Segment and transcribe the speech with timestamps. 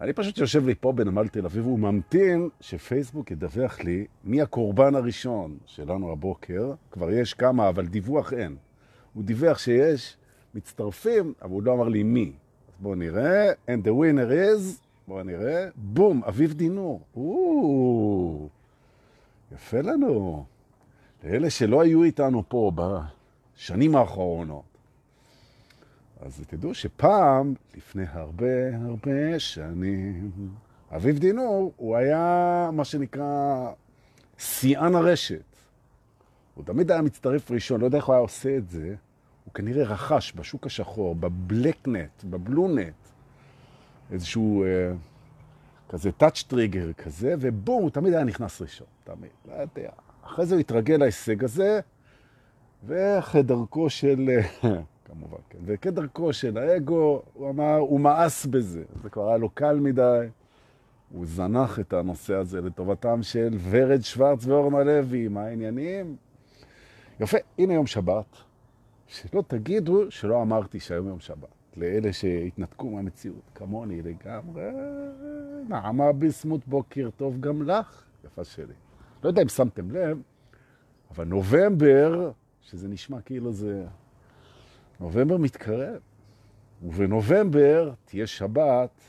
[0.00, 5.58] אני פשוט יושב לי פה בנמל תל אביב וממתין שפייסבוק ידווח לי מי הקורבן הראשון
[5.66, 6.72] שלנו הבוקר.
[6.90, 8.56] כבר יש כמה, אבל דיווח אין.
[9.12, 10.16] הוא דיווח שיש
[10.54, 12.32] מצטרפים, אבל הוא לא אמר לי מי.
[12.68, 13.52] אז בואו נראה.
[13.52, 17.00] And the winner is, בואו נראה, בום, אביב דינור.
[17.16, 18.48] או,
[19.52, 20.44] יפה לנו.
[21.24, 24.62] לאלה שלא היו איתנו פה בשנים האחרונות.
[26.20, 30.30] אז תדעו שפעם, לפני הרבה הרבה שנים,
[30.96, 33.70] אביב דינור, הוא היה מה שנקרא
[34.38, 35.42] שיאן הרשת.
[36.54, 38.94] הוא תמיד היה מצטרף ראשון, לא יודע איך הוא היה עושה את זה.
[39.54, 42.94] כנראה רכש בשוק השחור, בבלקנט, בבלונט,
[44.12, 44.92] איזשהו אה,
[45.88, 49.90] כזה טאצ' טריגר כזה, ובום, הוא תמיד היה נכנס ראשון, תמיד, לא יודע.
[50.24, 51.80] אחרי זה הוא התרגל להישג הזה,
[52.86, 54.30] ואחרי דרכו של,
[55.06, 58.82] כמובן, כן, וכדרכו של האגו, הוא אמר, הוא מאס בזה.
[59.02, 60.26] זה כבר היה לו קל מדי.
[61.12, 66.16] הוא זנח את הנושא הזה לטובתם של ורד שוורץ ואורנה לוי, מה העניינים?
[67.20, 68.43] יפה, הנה יום שבת.
[69.14, 71.48] שלא תגידו שלא אמרתי שהיום יום שבת.
[71.76, 74.70] לאלה שהתנתקו מהמציאות, כמוני לגמרי,
[75.68, 78.74] נעמה ביסמוט, בוקר טוב גם לך, יפה שלי.
[79.24, 80.18] לא יודע אם שמתם לב,
[81.10, 83.84] אבל נובמבר, שזה נשמע כאילו זה...
[85.00, 86.00] נובמבר מתקרב,
[86.82, 89.00] ובנובמבר תהיה שבת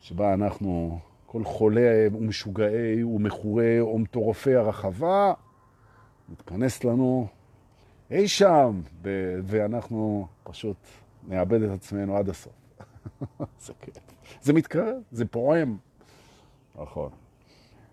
[0.00, 5.32] שבה אנחנו, כל חולי ומשוגעי ומכורי ומטורפי הרחבה,
[6.28, 7.28] מתכנס לנו
[8.12, 8.80] אי שם,
[9.42, 10.76] ואנחנו פשוט
[11.28, 12.52] נאבד את עצמנו עד הסוף.
[13.64, 13.94] זה כיף.
[14.42, 15.76] זה מתקרב, זה פועם.
[16.82, 17.10] נכון.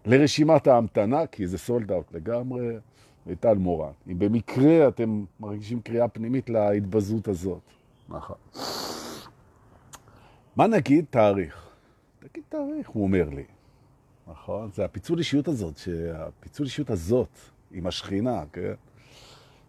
[0.06, 2.78] לרשימת ההמתנה, כי זה סולד אאוט לגמרי,
[3.28, 3.92] ליטל מורן.
[4.08, 7.62] אם במקרה אתם מרגישים קריאה פנימית להתבזות הזאת.
[8.10, 8.38] נכון.
[10.56, 11.70] מה נגיד תאריך?
[12.20, 13.46] תגיד תאריך, הוא אומר לי.
[14.28, 14.70] נכון?
[14.74, 17.30] זה הפיצול אישיות הזאת, שהפיצול אישיות הזאת
[17.72, 18.74] עם השכינה, כן?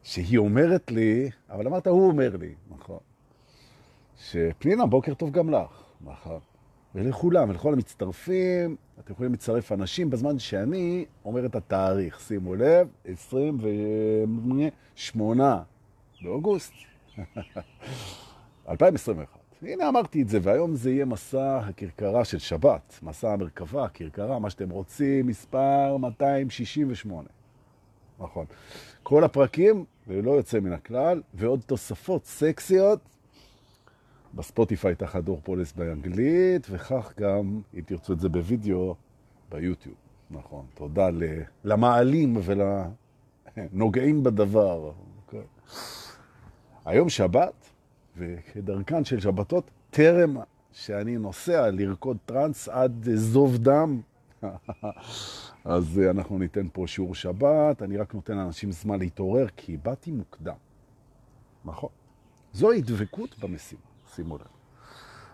[0.02, 2.98] שהיא אומרת לי, אבל אמרת, הוא אומר לי, נכון,
[4.16, 6.40] שפנינה, בוקר טוב גם לך, נכון,
[6.94, 15.62] ולכולם, ולכל המצטרפים, אתם יכולים לצרף אנשים בזמן שאני אומר את התאריך, שימו לב, 28
[16.22, 16.72] באוגוסט
[18.68, 19.38] 2021.
[19.62, 24.50] הנה אמרתי את זה, והיום זה יהיה מסע הכרכרה של שבת, מסע המרכבה, הכרכרה, מה
[24.50, 27.28] שאתם רוצים, מספר 268.
[28.20, 28.46] נכון.
[29.02, 33.00] כל הפרקים, ולא יוצא מן הכלל, ועוד תוספות סקסיות
[34.34, 38.94] בספוטיפיי תחת דור פולס באנגלית, וכך גם, אם תרצו את זה בווידאו,
[39.50, 39.94] ביוטיוב.
[40.30, 40.66] נכון.
[40.74, 41.08] תודה
[41.64, 44.92] למעלים ולנוגעים בדבר.
[45.26, 45.46] אוקיי.
[46.84, 47.70] היום שבת,
[48.16, 50.36] וכדרכן של שבתות, טרם
[50.72, 54.00] שאני נוסע לרקוד טרנס עד זוב דם,
[55.64, 60.10] אז אה, אנחנו ניתן פה שיעור שבת, אני רק נותן לאנשים זמן להתעורר, כי באתי
[60.10, 60.54] מוקדם.
[61.64, 61.90] נכון.
[62.52, 63.80] זו הדבקות במשימה,
[64.14, 64.46] שימו לב.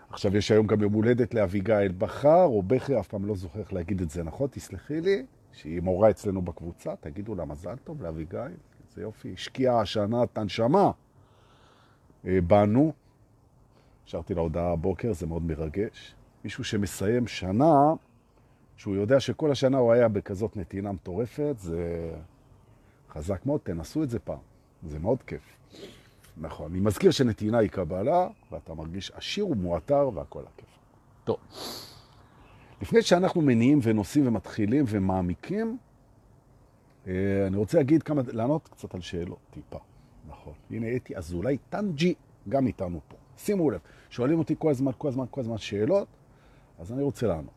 [0.09, 3.73] עכשיו, יש היום גם יום הולדת לאביגיל בחר, או בכר, אף פעם לא זוכר איך
[3.73, 4.47] להגיד את זה, נכון?
[4.51, 8.57] תסלחי לי, שהיא מורה אצלנו בקבוצה, תגידו לה מזל טוב לאביגיל,
[8.95, 10.91] זה יופי, השקיעה השנה את הנשמה
[12.25, 12.93] אה, בנו.
[14.07, 16.15] השארתי לה הודעה הבוקר, זה מאוד מרגש.
[16.43, 17.93] מישהו שמסיים שנה,
[18.77, 22.11] שהוא יודע שכל השנה הוא היה בכזאת נתינה מטורפת, זה
[23.09, 24.39] חזק מאוד, תנסו את זה פעם,
[24.83, 25.41] זה מאוד כיף.
[26.37, 30.69] נכון, אני מזכיר שנתינה היא קבלה, ואתה מרגיש עשיר ומועטר והכל הכיף.
[31.23, 31.37] טוב,
[32.81, 35.77] לפני שאנחנו מניעים ונוסעים ומתחילים ומעמיקים,
[37.07, 37.13] אה,
[37.47, 39.79] אני רוצה להגיד כמה, לענות קצת על שאלות, טיפה.
[40.27, 40.53] נכון.
[40.71, 42.13] הנה אתי אזולאי, טנג'י,
[42.49, 43.15] גם איתנו פה.
[43.37, 46.07] שימו לב, שואלים אותי כל הזמן, כל הזמן, כל הזמן שאלות,
[46.79, 47.56] אז אני רוצה לענות.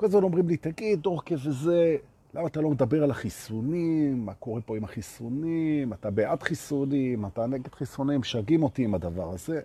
[0.00, 1.96] כל הזמן אומרים לי, תגיד, אורקה וזה,
[2.34, 4.26] למה אתה לא מדבר על החיסונים?
[4.26, 5.92] מה קורה פה עם החיסונים?
[5.92, 7.26] אתה בעד חיסונים?
[7.26, 8.22] אתה נגד חיסונים?
[8.22, 9.60] שגים אותי עם הדבר הזה.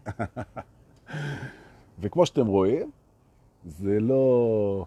[1.99, 2.91] וכמו שאתם רואים,
[3.65, 4.85] זה לא...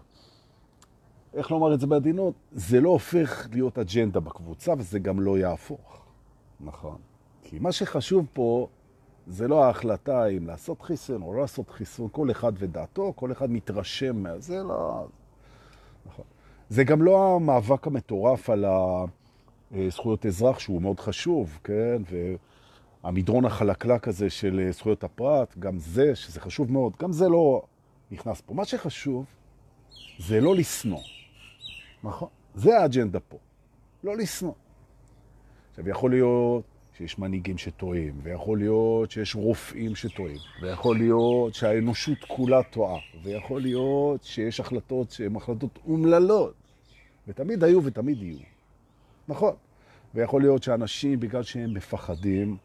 [1.33, 2.33] איך לומר את זה בעדינות?
[2.51, 6.05] זה לא הופך להיות אג'נדה בקבוצה, וזה גם לא יהפוך.
[6.59, 6.97] נכון.
[7.43, 8.67] כי מה שחשוב פה
[9.27, 13.51] זה לא ההחלטה אם לעשות חיסון או לא לעשות חיסון, כל אחד ודעתו, כל אחד
[13.51, 15.07] מתרשם מהזה, לא...
[16.13, 16.25] נכון.
[16.69, 18.65] זה גם לא המאבק המטורף על
[19.71, 22.01] הזכויות אזרח, שהוא מאוד חשוב, כן?
[23.03, 27.61] המדרון החלקלק הזה של זכויות הפרט, גם זה, שזה חשוב מאוד, גם זה לא
[28.11, 28.53] נכנס פה.
[28.53, 29.25] מה שחשוב
[30.19, 31.01] זה לא לשנוא.
[32.03, 32.29] נכון?
[32.55, 33.37] זה האג'נדה פה.
[34.03, 34.53] לא לשנוא.
[35.69, 36.63] עכשיו, יכול להיות
[36.99, 44.23] שיש מנהיגים שטועים, ויכול להיות שיש רופאים שטועים, ויכול להיות שהאנושות כולה טועה, ויכול להיות
[44.23, 46.53] שיש החלטות שהן החלטות אומללות,
[47.27, 48.37] ותמיד היו ותמיד יהיו.
[49.27, 49.53] נכון.
[50.15, 52.57] ויכול להיות שאנשים, בגלל שהם מפחדים,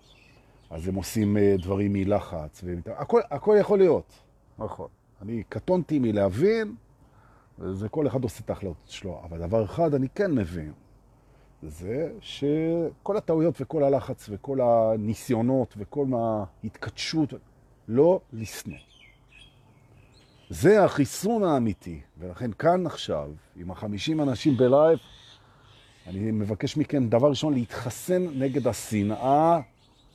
[0.70, 2.64] אז הם עושים אה, דברים מלחץ.
[2.87, 4.12] הכל, הכל יכול להיות.
[4.58, 4.88] נכון.
[5.22, 6.75] אני קטונתי מלהבין,
[7.58, 9.20] וזה כל אחד עושה את ההחלטות שלו.
[9.25, 10.72] אבל דבר אחד אני כן מבין,
[11.69, 17.34] זה שכל הטעויות וכל הלחץ וכל הניסיונות וכל ההתקדשות,
[17.88, 18.78] לא לשנוא.
[20.50, 24.99] זה החיסון האמיתי, ולכן כאן עכשיו, עם החמישים אנשים בלייב,
[26.06, 29.61] אני מבקש מכם, דבר ראשון, להתחסן נגד השנאה,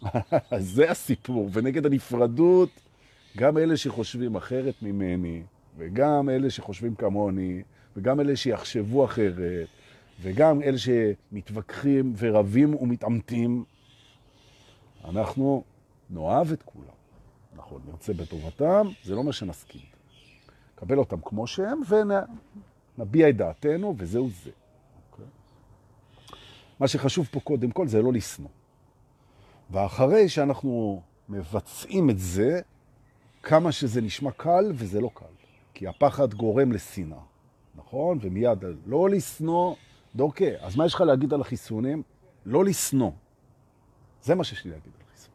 [0.58, 2.70] זה הסיפור, ונגד הנפרדות,
[3.38, 5.44] גם אלה שחושבים אחרת ממני,
[5.78, 7.62] וגם אלה שחושבים כמוני,
[7.98, 9.68] וגם אלה שיחשבו אחרת,
[10.22, 13.64] וגם אלה שמתווכחים ורבים ומתעמתים,
[15.06, 15.64] אנחנו
[16.10, 17.00] נאהב את כולם.
[17.56, 19.82] אנחנו נרצה בטובתם, זה לא מה שנסכים.
[20.76, 21.82] נקבל אותם כמו שהם
[22.98, 24.50] ונביע את דעתנו, וזהו זה.
[24.50, 24.54] Okay.
[25.12, 25.26] אוקיי?
[26.80, 28.50] מה שחשוב פה קודם כל זה לא לשנוא.
[29.72, 32.62] ואחרי שאנחנו מבצעים את זה,
[33.44, 35.26] כמה שזה נשמע קל, וזה לא קל.
[35.74, 37.20] כי הפחד גורם לשנאה,
[37.76, 38.18] נכון?
[38.22, 39.76] ומיד, לא לשנוא,
[40.16, 40.46] דורקה.
[40.60, 42.04] אז מה יש לך להגיד על החיסונים?
[42.46, 43.12] לא לשנוא.
[44.24, 45.34] זה מה שיש לי להגיד על החיסון.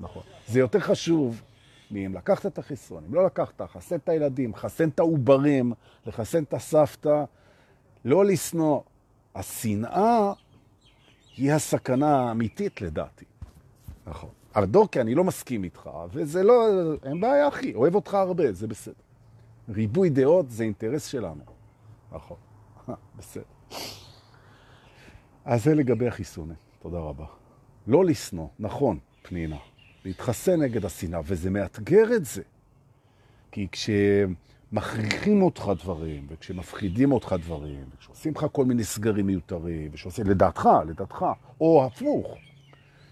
[0.00, 0.22] נכון.
[0.46, 1.42] זה יותר חשוב
[1.90, 5.72] מאם לקחת את החיסון, אם לא לקחת, חסן את הילדים, חסן את העוברים,
[6.06, 7.24] לחסן את הסבתא,
[8.04, 8.80] לא לשנוא.
[9.34, 10.32] השנאה
[11.36, 13.24] היא הסכנה האמיתית לדעתי.
[14.06, 14.30] נכון.
[14.54, 16.66] אבל דורקי, אני לא מסכים איתך, וזה לא,
[17.04, 18.94] אין בעיה, אחי, אוהב אותך הרבה, זה בסדר.
[19.68, 21.42] ריבוי דעות זה אינטרס שלנו.
[22.12, 22.36] נכון,
[23.18, 23.55] בסדר.
[25.44, 27.24] אז זה לגבי החיסונים, תודה רבה.
[27.86, 29.56] לא לשנוא, נכון, פנינה,
[30.04, 32.42] להתחסן נגד השנאה, וזה מאתגר את זה.
[33.52, 40.68] כי כשמכריחים אותך דברים, וכשמפחידים אותך דברים, וכשעושים לך כל מיני סגרים מיותרים, ושעושים, לדעתך,
[40.88, 41.24] לדעתך,
[41.60, 42.36] או הפוך,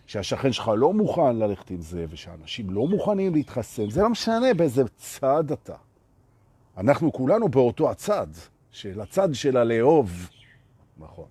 [0.06, 4.82] שהשכן שלך לא מוכן ללכת עם זה, ושאנשים לא מוכנים להתחסן, זה לא משנה באיזה
[4.96, 5.76] צד אתה.
[6.76, 8.26] אנחנו כולנו באותו הצד,
[8.70, 10.28] של הצד של הלאהוב.
[10.99, 11.26] נכון.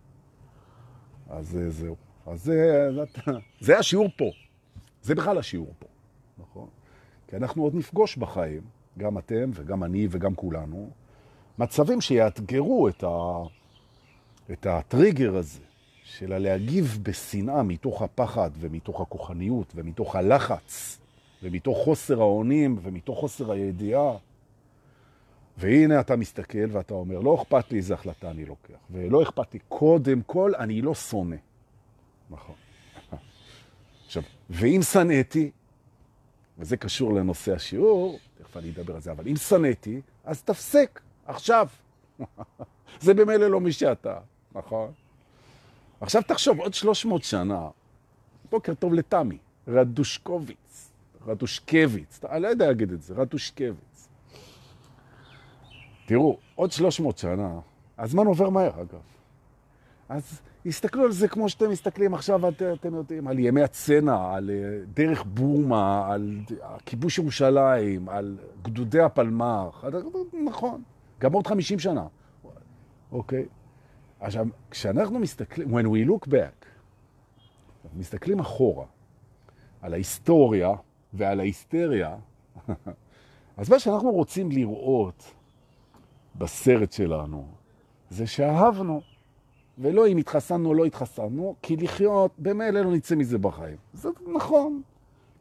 [1.29, 1.95] אז זהו.
[2.25, 2.89] אז זה,
[3.59, 4.31] זה השיעור פה.
[5.01, 5.87] זה בכלל השיעור פה.
[6.37, 6.67] נכון?
[7.27, 8.61] כי אנחנו עוד נפגוש בחיים,
[8.97, 10.89] גם אתם וגם אני וגם כולנו,
[11.59, 13.43] מצבים שיאתגרו את, ה,
[14.51, 15.59] את הטריגר הזה,
[16.03, 20.99] של להגיב בשנאה מתוך הפחד ומתוך הכוחניות ומתוך הלחץ
[21.43, 24.17] ומתוך חוסר האונים ומתוך חוסר הידיעה.
[25.57, 29.59] והנה אתה מסתכל ואתה אומר, לא אכפת לי איזה החלטה אני לוקח, ולא אכפת לי,
[29.67, 31.35] קודם כל אני לא שונא.
[32.29, 32.55] נכון.
[34.05, 35.51] עכשיו, ואם שנאתי,
[36.57, 41.67] וזה קשור לנושא השיעור, תכף אני אדבר על זה, אבל אם שנאתי, אז תפסק, עכשיו.
[43.01, 44.17] זה במילא לא מי שאתה,
[44.55, 44.91] נכון?
[46.01, 47.69] עכשיו תחשוב, עוד 300 שנה,
[48.51, 50.91] בוקר טוב לתמי, רדושקוביץ,
[51.27, 53.92] רדושקביץ, אני לא יודע להגיד את זה, רדושקביץ.
[56.05, 57.59] תראו, עוד 300 שנה,
[57.97, 59.01] הזמן עובר מהר אגב.
[60.09, 64.49] אז הסתכלו על זה כמו שאתם מסתכלים עכשיו, את, אתם יודעים, על ימי הצנע, על
[64.49, 66.39] אה, דרך בורמה, על
[66.85, 69.83] כיבוש ירושלים, על גדודי הפלמ"ח,
[70.45, 70.83] נכון,
[71.19, 72.07] גם עוד 50 שנה.
[73.11, 73.45] אוקיי?
[74.19, 76.65] עכשיו, כשאנחנו מסתכלים, when we look back,
[77.95, 78.85] מסתכלים אחורה
[79.81, 80.71] על ההיסטוריה
[81.13, 82.15] ועל ההיסטריה,
[83.57, 85.33] אז מה שאנחנו רוצים לראות
[86.35, 87.47] בסרט שלנו
[88.09, 89.01] זה שאהבנו,
[89.77, 93.77] ולא אם התחסנו או לא התחסנו, כי לחיות, במילא לא נצא מזה בחיים.
[93.93, 94.81] זה נכון.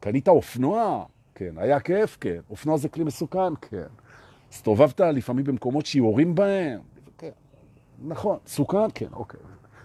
[0.01, 1.05] קנית אופנוע?
[1.35, 1.55] כן.
[1.57, 2.17] היה כיף?
[2.21, 2.41] כן.
[2.51, 3.55] אופנוע זה כלי מסוכן?
[3.61, 3.87] כן.
[4.51, 6.81] הסתובבת לפעמים במקומות שיורים בהם?
[8.05, 9.41] נכון, סוכן, כן, אוקיי.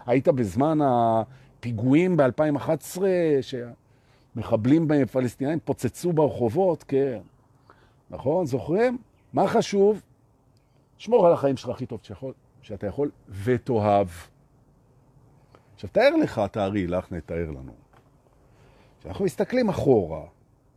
[0.05, 3.01] היית בזמן הפיגועים ב-2011,
[4.35, 7.19] שמחבלים פלסטינאים פוצצו ברחובות, כן.
[8.09, 8.97] נכון, זוכרים?
[9.33, 10.01] מה חשוב?
[10.97, 13.11] שמור על החיים שלך הכי טוב שיכול, שאתה יכול,
[13.43, 14.07] ותאהב.
[15.75, 17.73] עכשיו, תאר לך, תארי לך, נתאר לנו.
[18.99, 20.21] כשאנחנו מסתכלים אחורה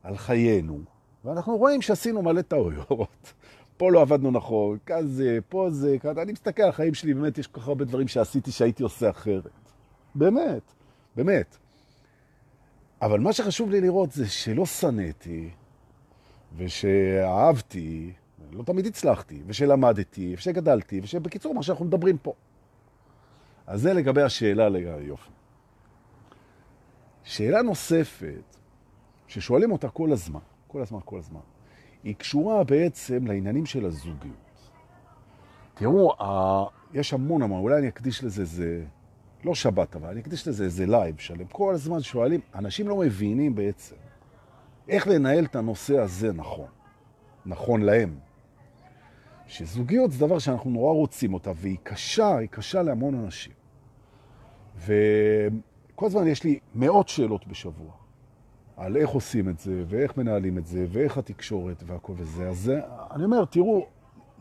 [0.02, 0.80] על חיינו,
[1.24, 3.32] ואנחנו רואים שעשינו מלא טעויות,
[3.76, 6.22] פה לא עבדנו נכון, כזה, פה זה, כזה.
[6.22, 9.50] אני מסתכל על החיים שלי, באמת יש כל כך הרבה דברים שעשיתי שהייתי עושה אחרת.
[10.14, 10.62] באמת,
[11.16, 11.56] באמת.
[13.02, 15.50] אבל מה שחשוב לי לראות זה שלא שנאתי,
[16.56, 18.12] ושאהבתי,
[18.52, 22.34] לא תמיד הצלחתי, ושלמדתי, ושגדלתי, ושבקיצור, מה שאנחנו מדברים פה.
[23.66, 24.68] אז זה לגבי השאלה
[25.00, 25.30] יופי.
[27.24, 28.56] שאלה נוספת,
[29.26, 31.40] ששואלים אותה כל הזמן, כל הזמן, כל הזמן,
[32.04, 34.70] היא קשורה בעצם לעניינים של הזוגיות.
[35.74, 36.12] תראו,
[36.92, 38.84] יש המון המון, אולי אני אקדיש לזה, זה
[39.44, 41.46] לא שבת, אבל אני אקדיש לזה איזה לייב שלם.
[41.46, 43.96] כל הזמן שואלים, אנשים לא מבינים בעצם
[44.88, 46.68] איך לנהל את הנושא הזה נכון,
[47.46, 48.18] נכון להם.
[49.50, 53.52] שזוגיות זה דבר שאנחנו נורא רוצים אותה, והיא קשה, היא קשה להמון אנשים.
[54.76, 57.92] וכל הזמן יש לי מאות שאלות בשבוע
[58.76, 62.48] על איך עושים את זה, ואיך מנהלים את זה, ואיך התקשורת והכל וזה.
[62.48, 62.72] אז
[63.10, 63.86] אני אומר, תראו,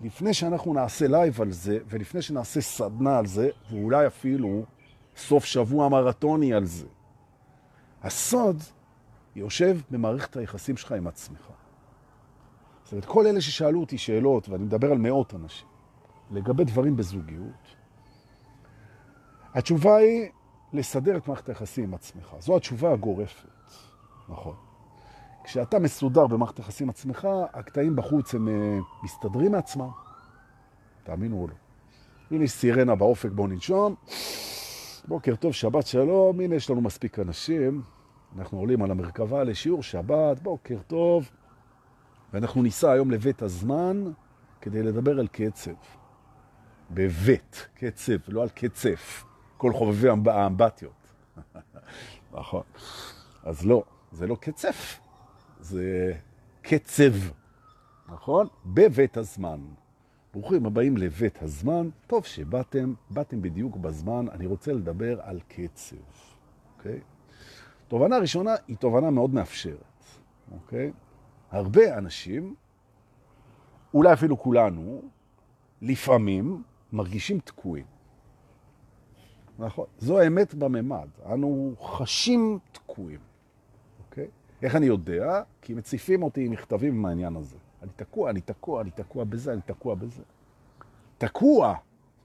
[0.04, 4.64] לפני שאנחנו נעשה live על זה, ולפני שנעשה סדנה על זה, ואולי אפילו
[5.16, 6.88] סוף שבוע מרתוני על זה,
[8.04, 8.64] הסוד
[9.36, 11.59] יושב במערכת היחסים שלך עם עצמך.
[12.90, 15.68] זאת אומרת, כל אלה ששאלו אותי שאלות, ואני מדבר על מאות אנשים,
[16.32, 17.76] לגבי דברים בזוגיות,
[19.54, 20.30] התשובה היא
[20.74, 22.36] לסדר את מערכת היחסים עם עצמך.
[22.40, 23.48] זו התשובה הגורפת,
[24.30, 24.56] נכון.
[25.44, 29.90] כשאתה מסודר במערכת היחסים עם עצמך, הקטעים בחוץ הם uh, מסתדרים מעצמם.
[31.04, 31.54] תאמינו או לא.
[32.32, 33.96] הנה יש סירנה באופק, בואו ננשום.
[35.08, 36.40] בוקר טוב, שבת שלום.
[36.40, 37.82] הנה יש לנו מספיק אנשים.
[38.38, 41.30] אנחנו עולים על המרכבה לשיעור שבת, בוקר טוב.
[42.34, 44.12] ואנחנו ניסע היום לבית הזמן
[44.62, 45.72] כדי לדבר על קצב.
[46.92, 49.26] בבית, קצב, לא על קצף.
[49.58, 51.14] כל חובבי האמבטיות.
[52.40, 52.64] נכון.
[53.44, 55.00] אז לא, זה לא קצף,
[55.60, 56.14] זה
[56.62, 57.14] קצב,
[58.10, 58.48] נכון?
[58.66, 59.60] בבית הזמן.
[60.34, 61.90] ברוכים הבאים לבית הזמן.
[62.08, 64.26] טוב שבאתם, באתם בדיוק בזמן.
[64.32, 65.96] אני רוצה לדבר על קצב,
[66.78, 67.00] אוקיי?
[67.88, 70.04] תובנה ראשונה היא תובנה מאוד מאפשרת,
[70.52, 70.92] אוקיי?
[71.52, 72.56] הרבה אנשים,
[73.94, 75.02] אולי אפילו כולנו,
[75.82, 76.64] לפעמים
[76.94, 77.86] מרגישים תקועים.
[79.60, 79.86] נכון.
[80.00, 81.08] זו האמת בממד.
[81.34, 83.20] אנו חשים תקועים,
[84.00, 84.28] אוקיי?
[84.62, 85.42] איך אני יודע?
[85.62, 87.58] כי מציפים אותי עם מכתבים מהעניין הזה.
[87.82, 90.24] אני תקוע, אני תקוע, אני תקוע בזה, אני תקוע בזה.
[91.18, 91.76] תקוע.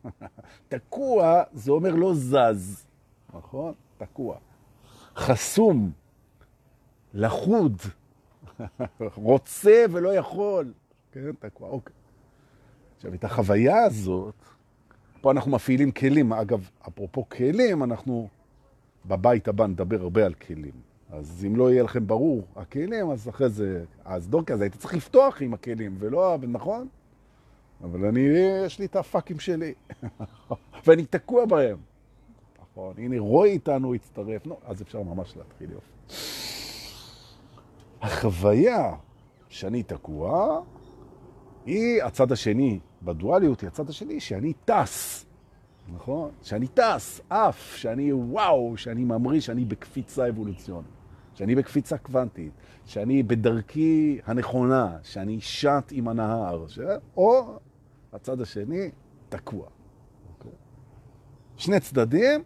[0.69, 2.87] תקוע זה אומר לא זז,
[3.35, 3.75] נכון?
[3.99, 4.37] תקוע.
[5.17, 5.93] חסום,
[7.15, 7.77] לחוד,
[9.15, 10.73] רוצה ולא יכול.
[11.13, 11.95] כן, תקוע, אוקיי.
[12.97, 14.35] עכשיו, את החוויה הזאת,
[15.21, 16.33] פה אנחנו מפעילים כלים.
[16.33, 18.29] אגב, אפרופו כלים, אנחנו
[19.07, 20.73] בבית הבא נדבר הרבה על כלים.
[21.11, 24.95] אז אם לא יהיה לכם ברור הכלים, אז אחרי זה, אז דורקי, אז הייתי צריך
[24.95, 26.89] לפתוח עם הכלים, ולא, נכון?
[27.85, 28.21] אבל אני,
[28.67, 29.75] יש לי את הפאקים שלי,
[30.87, 31.77] ואני תקוע בהם.
[32.63, 36.44] נכון, הנה רוי איתנו הצטרף, נו, אז אפשר ממש להתחיל יופי.
[38.05, 38.95] החוויה
[39.49, 40.61] שאני תקוע,
[41.67, 45.27] היא הצד השני בדואליות, היא הצד השני שאני טס,
[45.95, 46.31] נכון?
[46.43, 50.91] שאני טס, אף, שאני וואו, שאני ממריא, שאני בקפיצה אבולוציונית,
[51.35, 52.53] שאני בקפיצה קוונטית,
[52.85, 56.79] שאני בדרכי הנכונה, שאני שט עם הנהר, ש...
[57.17, 57.59] או
[58.13, 58.91] הצד השני
[59.29, 59.67] תקוע.
[60.29, 60.53] אוקיי?
[61.57, 62.43] שני צדדים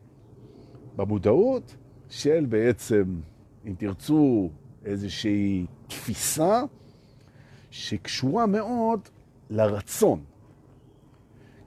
[0.97, 1.77] במודעות
[2.09, 3.21] של בעצם,
[3.67, 4.51] אם תרצו,
[4.85, 6.63] איזושהי תפיסה
[7.71, 9.01] שקשורה מאוד
[9.51, 10.25] לרצון.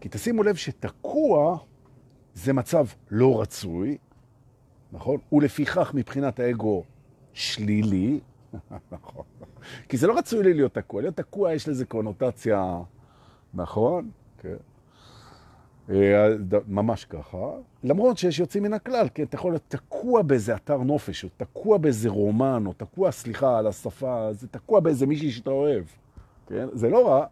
[0.01, 1.57] כי תשימו לב שתקוע
[2.33, 3.97] זה מצב לא רצוי,
[4.91, 5.17] נכון?
[5.31, 6.83] ולפיכך מבחינת האגו
[7.33, 8.19] שלילי,
[8.91, 9.25] נכון?
[9.89, 11.01] כי זה לא רצוי לי להיות תקוע.
[11.01, 12.81] להיות תקוע יש לזה קונוטציה,
[13.53, 14.09] נכון?
[14.37, 14.55] כן.
[15.91, 16.27] אה,
[16.67, 17.51] ממש ככה.
[17.83, 21.77] למרות שיש יוצאים מן הכלל, כן, אתה יכול להיות תקוע באיזה אתר נופש, או תקוע
[21.77, 25.83] באיזה רומן, או תקוע, סליחה על השפה, זה תקוע באיזה מישהי שאתה אוהב.
[26.47, 26.67] כן?
[26.73, 27.25] זה לא רע,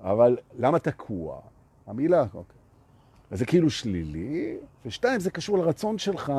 [0.00, 1.40] אבל למה תקוע?
[1.86, 2.56] המילה, אוקיי.
[3.30, 6.32] אז זה כאילו שלילי, ושתיים, זה קשור לרצון שלך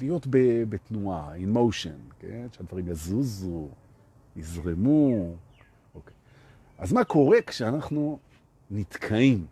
[0.00, 0.26] להיות
[0.68, 2.46] בתנועה, in motion, כן?
[2.52, 3.68] שהדברים יזוזו,
[4.36, 5.34] יזרמו,
[5.94, 6.14] אוקיי.
[6.78, 8.18] אז מה קורה כשאנחנו
[8.70, 9.46] נתקעים?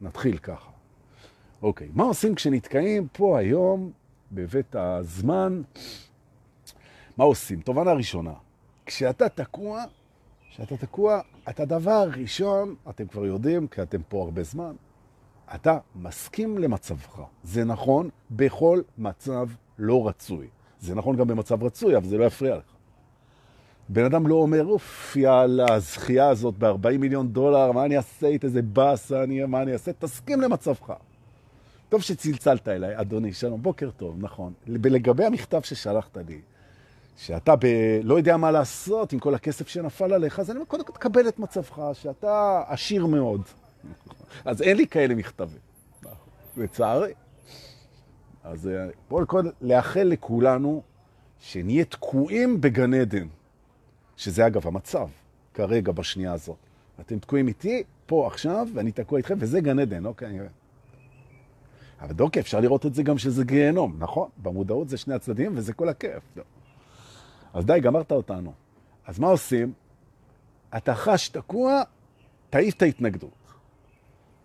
[0.00, 0.70] נתחיל ככה.
[1.62, 3.90] אוקיי, מה עושים כשנתקעים פה היום,
[4.32, 5.62] בבית הזמן?
[7.16, 7.60] מה עושים?
[7.60, 8.32] תובנה ראשונה,
[8.86, 9.84] כשאתה תקוע,
[10.50, 14.74] כשאתה תקוע, אתה דבר ראשון, אתם כבר יודעים, כי אתם פה הרבה זמן,
[15.54, 17.20] אתה מסכים למצבך.
[17.44, 20.48] זה נכון בכל מצב לא רצוי.
[20.80, 22.64] זה נכון גם במצב רצוי, אבל זה לא יפריע לך.
[23.92, 28.46] בן אדם לא אומר, אוף, יאללה, הזכייה הזאת ב-40 מיליון דולר, מה אני אעשה איתה,
[28.46, 29.92] איזה באסה, מה אני אעשה?
[29.92, 30.92] תסכים למצבך.
[31.88, 34.52] טוב שצלצלת אליי, אדוני, שלום, בוקר טוב, נכון.
[34.66, 36.40] לגבי המכתב ששלחת לי,
[37.16, 37.66] שאתה ב...
[38.02, 41.28] לא יודע מה לעשות עם כל הכסף שנפל עליך, אז אני אומר, קודם כל תקבל
[41.28, 43.42] את מצבך, שאתה עשיר מאוד.
[44.44, 45.58] אז אין לי כאלה מכתבים,
[46.56, 47.12] לצערי.
[48.44, 49.24] אז אה, בואו
[49.60, 50.82] לאחל לכולנו
[51.40, 53.26] שנהיה תקועים בגן עדן,
[54.20, 55.08] שזה אגב המצב
[55.54, 56.56] כרגע בשנייה הזאת.
[57.00, 60.38] אתם תקועים איתי פה עכשיו, ואני תקוע איתכם, וזה גן עדן, אוקיי?
[62.00, 64.28] אבל דוקא, אפשר לראות את זה גם שזה גיהנום, נכון?
[64.36, 66.22] במודעות זה שני הצדדים וזה כל הכיף.
[66.36, 66.42] לא.
[67.54, 68.52] אז די, גמרת אותנו.
[69.06, 69.72] אז מה עושים?
[70.76, 71.82] אתה חש תקוע,
[72.50, 73.30] תעיף את ההתנגדות.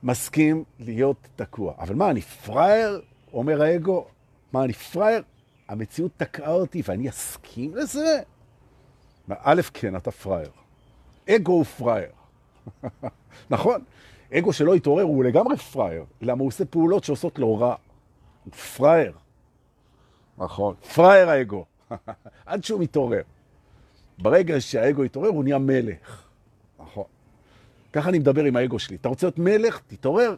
[0.03, 1.73] מסכים להיות תקוע.
[1.77, 3.01] אבל מה, אני פראייר?
[3.33, 4.05] אומר האגו.
[4.53, 5.23] מה, אני פראייר?
[5.67, 8.21] המציאות תקעה אותי ואני אסכים לזה?
[9.29, 10.49] א', כן, אתה פראייר.
[11.29, 12.09] אגו הוא פראייר.
[13.49, 13.81] נכון?
[14.33, 16.05] אגו שלא יתעורר הוא לגמרי פראייר.
[16.21, 17.75] למה הוא עושה פעולות שעושות לו רע.
[18.45, 19.13] הוא פראייר.
[20.37, 20.75] נכון.
[20.95, 21.65] פראייר האגו.
[22.45, 23.21] עד שהוא מתעורר.
[24.17, 26.23] ברגע שהאגו יתעורר, הוא נהיה מלך.
[26.79, 27.03] נכון.
[27.93, 28.95] ככה אני מדבר עם האגו שלי.
[28.95, 29.81] אתה רוצה להיות מלך?
[29.87, 30.35] תתעורר.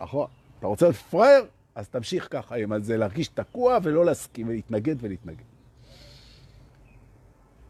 [0.00, 0.26] נכון.
[0.58, 1.44] אתה רוצה להיות פראייר?
[1.74, 5.44] אז תמשיך ככה עם זה, להרגיש תקוע ולא להסכים, ולהתנגד ולהתנגד.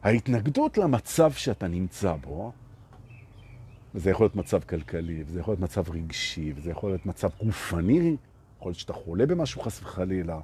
[0.03, 2.53] ההתנגדות למצב שאתה נמצא בו,
[3.95, 8.17] וזה יכול להיות מצב כלכלי, וזה יכול להיות מצב רגשי, וזה יכול להיות מצב גופני,
[8.59, 10.41] יכול להיות שאתה חולה במשהו חס וחלילה,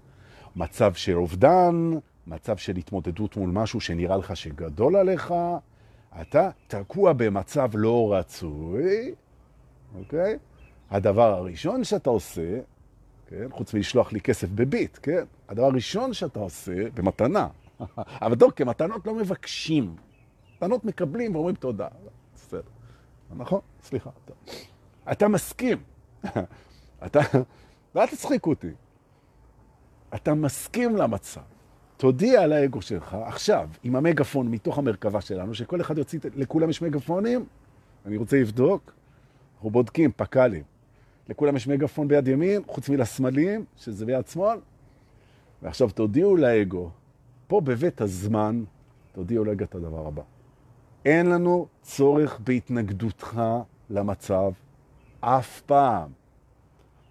[0.57, 1.91] מצב של אובדן,
[2.27, 5.35] מצב של התמודדות מול משהו שנראה לך שגדול עליך,
[6.21, 9.15] אתה תקוע במצב לא רצוי,
[9.99, 10.39] אוקיי?
[10.91, 12.61] הדבר הראשון שאתה עושה,
[13.27, 13.47] כן?
[13.51, 15.25] חוץ מלשלוח לי כסף בביט, כן?
[15.49, 17.49] הדבר הראשון שאתה עושה, במתנה,
[18.25, 19.97] אבל טוב, כמתנות לא מבקשים.
[20.57, 21.89] מתנות מקבלים ואומרים תודה.
[22.35, 22.63] בסדר.
[23.37, 23.61] נכון?
[23.83, 24.11] סליחה.
[25.13, 25.79] אתה מסכים.
[27.07, 27.21] אתה,
[27.95, 28.71] ואל תצחיק אותי.
[30.15, 31.41] אתה מסכים למצב.
[31.97, 36.83] תודיע על האגו שלך עכשיו, עם המגפון מתוך המרכבה שלנו, שכל אחד יוציא, לכולם יש
[36.83, 37.47] מגפונים,
[38.07, 38.93] אני רוצה לבדוק,
[39.55, 40.63] אנחנו בודקים, פקלים.
[41.29, 44.59] לכולם יש מגפון ביד ימין, חוץ מלסמלים, שזה ביד שמאל.
[45.63, 46.91] ועכשיו תודיעו לאגו,
[47.47, 48.65] פה בבית הזמן,
[49.13, 50.23] תודיעו לאגו את הדבר הבא.
[51.05, 53.41] אין לנו צורך בהתנגדותך
[53.91, 54.53] למצב
[55.21, 56.11] אף פעם.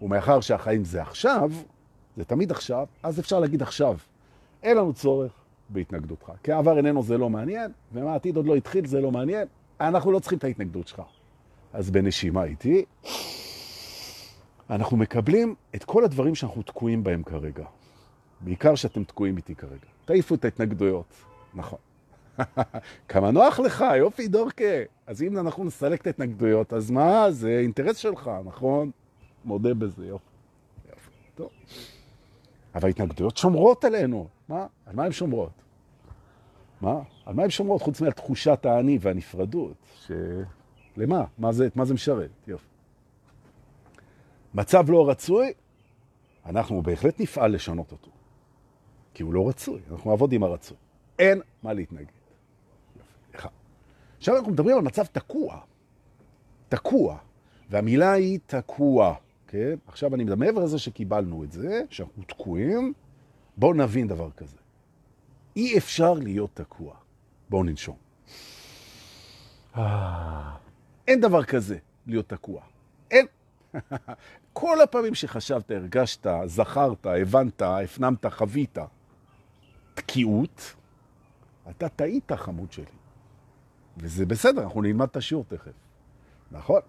[0.02, 1.52] ומאחר שהחיים זה עכשיו,
[2.18, 3.98] זה תמיד עכשיו, אז אפשר להגיד עכשיו.
[4.64, 5.32] אין לנו צורך
[5.70, 6.32] בהתנגדותך.
[6.44, 9.48] כי העבר איננו זה לא מעניין, ומה העתיד עוד לא התחיל זה לא מעניין.
[9.80, 11.02] אנחנו לא צריכים את ההתנגדות שלך.
[11.74, 12.86] אז בנשימה איתי,
[14.70, 17.66] אנחנו מקבלים את כל הדברים שאנחנו תקועים בהם כרגע.
[18.42, 19.95] בעיקר שאתם תקועים איתי כרגע.
[20.06, 21.14] תעיפו את ההתנגדויות.
[21.54, 21.80] נכון.
[23.10, 24.84] כמה נוח לך, יופי דורקה.
[25.08, 27.32] אז אם אנחנו נסלק את ההתנגדויות, אז מה?
[27.32, 28.92] זה אינטרס שלך, נכון?
[29.46, 30.26] מודה בזה, יופי.
[30.90, 31.10] יופי.
[31.36, 31.50] טוב.
[32.76, 34.28] אבל ההתנגדויות שומרות עלינו.
[34.50, 34.66] מה?
[34.86, 35.52] על מה הן שומרות?
[36.82, 37.00] מה?
[37.26, 37.82] על מה הן שומרות?
[37.82, 39.78] חוץ מעל תחושת האני והנפרדות.
[40.06, 40.12] ש...
[40.98, 41.24] למה?
[41.38, 42.30] מה זה, מה זה משרת?
[42.48, 42.66] יופי.
[44.54, 45.54] מצב לא רצוי,
[46.46, 48.12] אנחנו בהחלט נפעל לשנות אותו.
[49.16, 50.78] כי הוא לא רצוי, אנחנו נעבוד עם הרצוי.
[51.20, 52.06] אין מה להתנגד.
[54.18, 55.60] עכשיו אנחנו מדברים על מצב תקוע.
[56.70, 57.18] תקוע.
[57.70, 59.16] והמילה היא תקוע.
[59.48, 59.76] כן?
[59.88, 62.94] עכשיו אני מדבר מעבר לזה שקיבלנו את זה, שאנחנו תקועים,
[63.58, 64.58] בואו נבין דבר כזה.
[65.56, 66.96] אי אפשר להיות תקוע.
[67.50, 67.98] בואו ננשום.
[71.08, 72.62] אין דבר כזה להיות תקוע.
[73.12, 73.26] אין.
[74.54, 78.78] כל הפעמים שחשבת, הרגשת, זכרת, הבנת, הפנמת, חווית
[79.96, 80.76] תקיעות,
[81.70, 82.86] אתה טעית, חמוד שלי.
[83.98, 85.72] וזה בסדר, אנחנו נלמד את השיעור תכף.
[86.52, 86.82] נכון?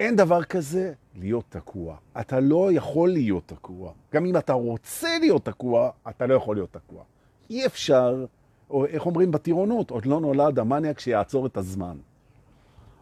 [0.00, 1.96] אין דבר כזה להיות תקוע.
[2.20, 3.92] אתה לא יכול להיות תקוע.
[4.12, 7.02] גם אם אתה רוצה להיות תקוע, אתה לא יכול להיות תקוע.
[7.50, 8.24] אי אפשר,
[8.70, 11.96] או איך אומרים בטירונות, עוד לא נולד המניאק שיעצור את הזמן.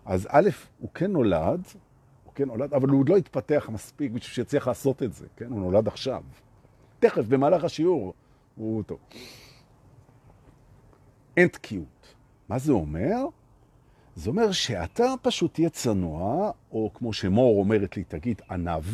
[0.06, 1.60] אז א', הוא כן נולד,
[2.24, 5.46] הוא כן נולד, אבל הוא עוד לא התפתח מספיק בשביל שיצליח לעשות את זה, כן?
[5.50, 6.22] הוא נולד עכשיו.
[6.98, 8.14] תכף, במהלך השיעור,
[8.56, 8.98] הוא טוב.
[11.36, 12.14] אין תקיעות.
[12.48, 13.26] מה זה אומר?
[14.16, 18.84] זה אומר שאתה פשוט תהיה צנוע, או כמו שמור אומרת לי, תגיד ענב,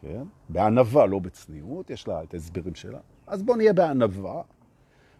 [0.00, 0.22] כן?
[0.48, 2.98] בענבה, לא בצניעות, יש לה את ההסברים שלה.
[3.26, 4.42] אז בוא נהיה בענבה,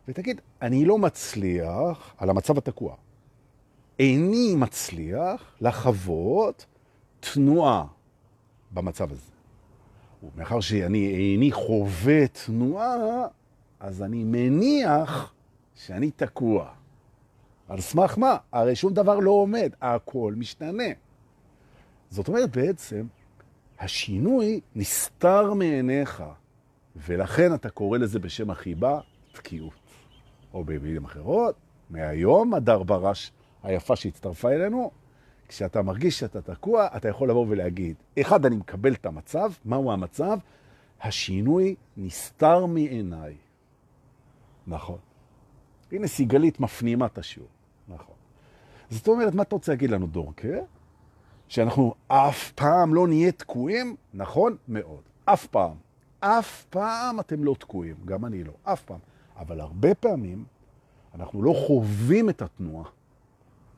[0.08, 2.94] ותגיד, אני לא מצליח, על המצב התקוע,
[3.98, 6.66] איני מצליח לחוות
[7.20, 7.84] תנועה
[8.70, 9.30] במצב הזה.
[10.22, 13.26] ומאחר שאני איני חווה תנועה,
[13.80, 15.34] אז אני מניח
[15.74, 16.70] שאני תקוע.
[17.68, 18.36] על סמך מה?
[18.52, 20.84] הרי שום דבר לא עומד, הכל משתנה.
[22.10, 23.06] זאת אומרת בעצם,
[23.78, 26.22] השינוי נסתר מעיניך,
[26.96, 29.00] ולכן אתה קורא לזה בשם החיבה
[29.32, 29.72] תקיעות.
[30.54, 31.54] או במילים אחרות,
[31.90, 34.90] מהיום הדר ברש היפה שהצטרפה אלינו,
[35.48, 40.38] כשאתה מרגיש שאתה תקוע, אתה יכול לבוא ולהגיד, אחד, אני מקבל את המצב, מהו המצב?
[41.00, 43.34] השינוי נסתר מעיניי.
[44.68, 44.98] נכון.
[45.92, 47.48] הנה סיגלית מפנימה את השיעור.
[47.88, 48.14] נכון.
[48.90, 50.58] זאת אומרת, מה אתה רוצה להגיד לנו, דורקה?
[51.48, 53.96] שאנחנו אף פעם לא נהיה תקועים?
[54.14, 54.56] נכון?
[54.68, 55.02] מאוד.
[55.24, 55.74] אף פעם.
[56.20, 58.98] אף פעם אתם לא תקועים, גם אני לא, אף פעם.
[59.36, 60.44] אבל הרבה פעמים
[61.14, 62.90] אנחנו לא חווים את התנועה,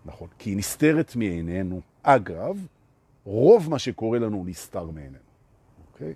[0.04, 0.28] נכון?
[0.38, 1.80] כי היא נסתרת מעינינו.
[2.02, 2.66] אגב,
[3.24, 5.18] רוב מה שקורה לנו נסתר מעינינו,
[5.92, 6.14] אוקיי?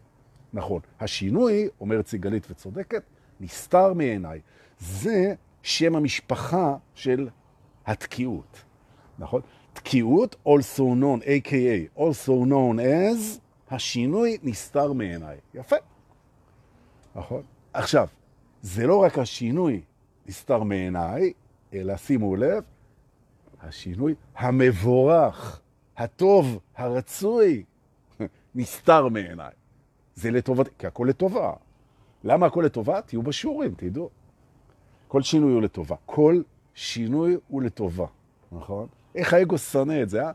[0.53, 0.81] נכון.
[1.01, 3.03] השינוי, אומרת סיגלית וצודקת,
[3.41, 4.41] נסתר מעיניי.
[4.85, 7.29] זה שם המשפחה של
[7.87, 8.63] התקיעות,
[9.19, 9.41] נכון?
[9.73, 11.99] תקיעות, also known, a.k.a.
[12.01, 15.37] also known as, השינוי נסתר מעיניי.
[15.55, 15.77] יפה.
[17.15, 17.43] נכון?
[17.73, 18.09] עכשיו,
[18.63, 19.81] זה לא רק השינוי
[20.27, 21.33] נסתר מעיניי,
[21.75, 22.65] אלא שימו לב,
[23.63, 25.61] השינוי המבורך,
[25.97, 27.65] הטוב, הרצוי,
[28.55, 29.53] נסתר מעיניי.
[30.15, 31.53] זה לטובת, כי הכל לטובה.
[32.25, 33.01] למה הכל לטובה?
[33.01, 34.11] תהיו בשיעורים, תדעו.
[35.15, 35.97] כל שינוי הוא לטובה.
[36.07, 36.43] כל
[36.75, 38.07] שינוי הוא לטובה,
[38.53, 38.87] נכון?
[39.15, 40.31] איך האגו שונא את זה, אה?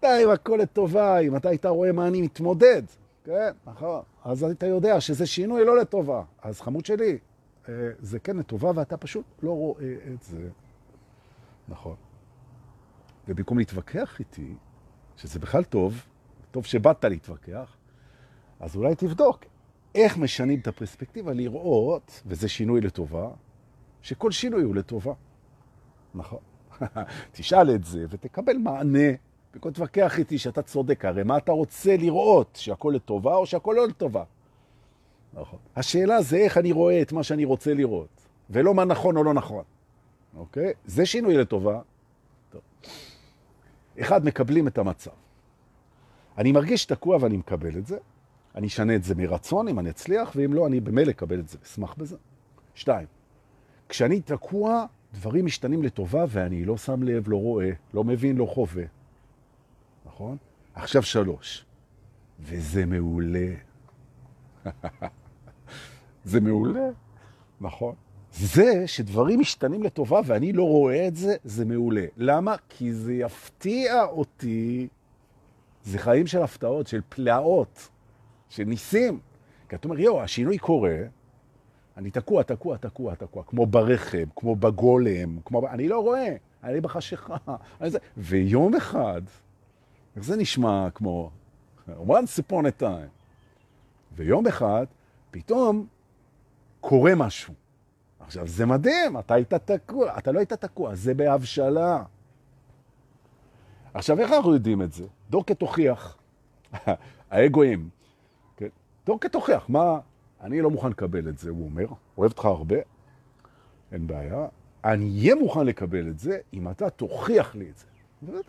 [0.00, 2.82] די, הכל לטובה, אם אתה היית רואה מה אני מתמודד,
[3.24, 4.02] כן, נכון.
[4.24, 6.22] אז אתה יודע שזה שינוי לא לטובה.
[6.42, 7.18] אז חמוד שלי,
[7.68, 10.48] אה, זה כן לטובה ואתה פשוט לא רואה את זה.
[11.68, 11.96] נכון.
[13.28, 14.54] ובמקום להתווכח איתי,
[15.16, 16.02] שזה בכלל טוב,
[16.50, 17.76] טוב שבאת להתווכח,
[18.60, 19.44] אז אולי תבדוק
[19.94, 23.30] איך משנים את הפרספקטיבה לראות, וזה שינוי לטובה,
[24.08, 25.12] שכל שינוי הוא לטובה.
[26.14, 26.38] נכון.
[27.32, 29.08] תשאל את זה ותקבל מענה
[29.54, 32.58] במקום תתווכח איתי שאתה צודק, הרי מה אתה רוצה לראות?
[32.60, 34.24] שהכל לטובה או שהכל לא לטובה?
[35.34, 35.58] נכון.
[35.76, 39.34] השאלה זה איך אני רואה את מה שאני רוצה לראות, ולא מה נכון או לא
[39.34, 39.64] נכון.
[40.36, 40.72] אוקיי?
[40.84, 41.80] זה שינוי לטובה.
[42.50, 42.60] טוב.
[44.00, 45.10] אחד, מקבלים את המצב.
[46.38, 47.98] אני מרגיש תקוע ואני מקבל את זה.
[48.54, 51.58] אני אשנה את זה מרצון, אם אני אצליח, ואם לא, אני במילא אקבל את זה,
[51.64, 52.16] אשמח בזה.
[52.74, 53.06] שתיים,
[53.88, 58.84] כשאני תקוע, דברים משתנים לטובה ואני לא שם לב, לא רואה, לא מבין, לא חווה.
[60.06, 60.36] נכון?
[60.74, 61.64] עכשיו שלוש.
[62.40, 63.48] וזה מעולה.
[66.24, 66.88] זה מעולה,
[67.60, 67.94] נכון.
[68.32, 72.04] זה שדברים משתנים לטובה ואני לא רואה את זה, זה מעולה.
[72.16, 72.54] למה?
[72.68, 74.88] כי זה יפתיע אותי.
[75.84, 77.88] זה חיים של הפתעות, של פלאות,
[78.48, 79.18] של ניסים.
[79.68, 80.96] כי אתה אומר, יו, השינוי קורה,
[81.98, 85.68] אני תקוע, תקוע, תקוע, תקוע, כמו ברחם, כמו בגולם, כמו...
[85.68, 87.36] אני לא רואה, אני בחשיכה.
[87.80, 87.98] אני זה...
[88.16, 89.22] ויום אחד,
[90.16, 91.30] איך זה נשמע כמו
[91.88, 93.10] once upon a time.
[94.16, 94.86] ויום אחד,
[95.30, 95.86] פתאום
[96.80, 97.54] קורה משהו.
[98.20, 102.02] עכשיו, זה מדהים, אתה היית תקוע, אתה לא היית תקוע, זה בהבשלה.
[103.94, 105.06] עכשיו, איך אנחנו יודעים את זה?
[105.30, 106.16] דורקט הוכיח,
[107.30, 107.88] האגואים,
[108.56, 108.68] כן?
[109.06, 109.98] דורקט הוכיח, מה,
[110.40, 111.86] אני לא מוכן לקבל את זה, הוא אומר,
[112.18, 112.76] אוהב אותך הרבה,
[113.92, 114.46] אין בעיה,
[114.84, 117.86] אני אהיה מוכן לקבל את זה אם אתה תוכיח לי את זה.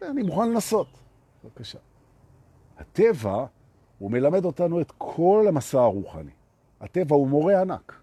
[0.09, 0.87] אני מוכן לנסות.
[1.43, 1.79] בבקשה.
[2.77, 3.45] הטבע,
[3.99, 6.31] הוא מלמד אותנו את כל המסע הרוחני.
[6.81, 7.93] הטבע הוא מורה ענק.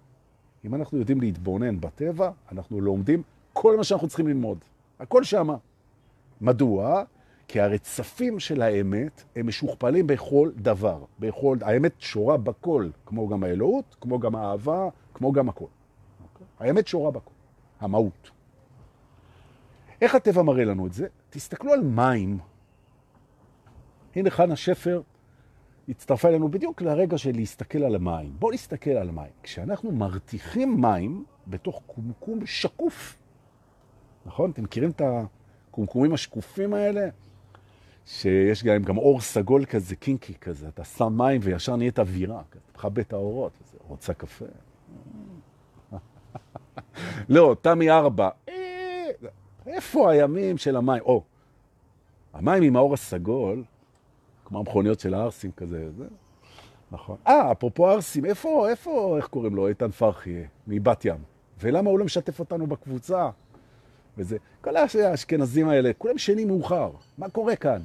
[0.65, 3.23] אם אנחנו יודעים להתבונן בטבע, אנחנו לומדים
[3.53, 4.59] כל מה שאנחנו צריכים ללמוד.
[5.01, 5.57] הכל שמה.
[6.41, 7.05] מדוע?
[7.49, 11.05] כי הרצפים של האמת הם משוכפלים בכל דבר.
[11.19, 15.65] בכל, האמת שורה בכל, כמו גם האלוהות, כמו גם האהבה, כמו גם הכל.
[15.65, 16.33] Okay.
[16.35, 16.69] אוקיי?
[16.69, 17.31] האמת שורה בכל,
[17.81, 18.31] המהות.
[20.01, 21.07] איך הטבע מראה לנו את זה?
[21.31, 22.39] תסתכלו על מים
[24.17, 25.01] הנה חנה שפר
[25.89, 28.33] הצטרפה אלינו בדיוק לרגע של להסתכל על המים.
[28.39, 29.31] בואו נסתכל על המים.
[29.43, 33.17] כשאנחנו מרתיחים מים בתוך קומקום שקוף,
[34.27, 34.51] נכון?
[34.51, 37.09] אתם מכירים את הקומקומים השקופים האלה?
[38.07, 40.69] שיש גם, גם אור סגול כזה, קינקי כזה.
[40.69, 43.53] אתה שם מים וישר נהיית אווירה, אתה מכבה את האורות.
[43.89, 44.45] רוצה קפה?
[47.29, 48.29] לא, תמי ארבע.
[48.49, 49.07] אה,
[49.67, 51.03] איפה הימים של המים?
[51.03, 51.23] או,
[52.35, 53.65] המים עם האור הסגול,
[54.45, 56.05] כמו המכוניות של הארסים כזה, זה...
[56.91, 57.17] נכון.
[57.27, 59.69] אה, אפרופו ארסים, איפה, איפה, איך קוראים לו?
[59.69, 61.19] איתן פרחי, מבת ים.
[61.61, 63.31] ולמה הוא לא משתף אותנו בקבוצה?
[64.19, 66.91] וזה, כל האשכנזים האלה, כולם שני מאוחר.
[67.19, 67.83] מה קורה כאן?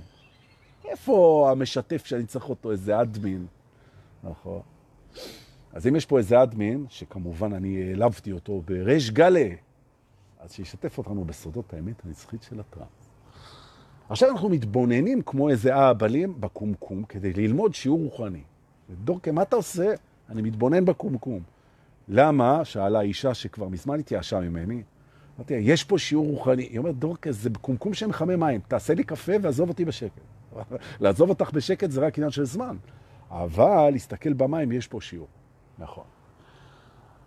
[0.91, 3.45] איפה המשתף שאני צריך אותו, איזה אדמין?
[4.23, 4.61] נכון.
[5.73, 9.49] אז אם יש פה איזה אדמין, שכמובן אני העלבתי אותו בריש גלה,
[10.39, 13.09] אז שישתף אותנו בסודות האמת הנצחית של הטראנס.
[14.09, 18.41] עכשיו אנחנו מתבוננים כמו איזה אהבלים בקומקום כדי ללמוד שיעור רוחני.
[19.03, 19.93] דורקה, מה אתה עושה?
[20.29, 21.39] אני מתבונן בקומקום.
[22.07, 22.65] למה?
[22.65, 24.83] שאלה אישה שכבר מזמן התייאשה ממני.
[25.37, 26.63] אמרתי, יש פה שיעור רוחני.
[26.63, 28.61] היא אומרת, דורקה, זה קומקום שמחמם מים.
[28.67, 30.21] תעשה לי קפה ועזוב אותי בשקט.
[31.01, 32.77] לעזוב אותך בשקט זה רק עניין של זמן.
[33.29, 35.27] אבל להסתכל במים, יש פה שיעור.
[35.77, 36.03] נכון.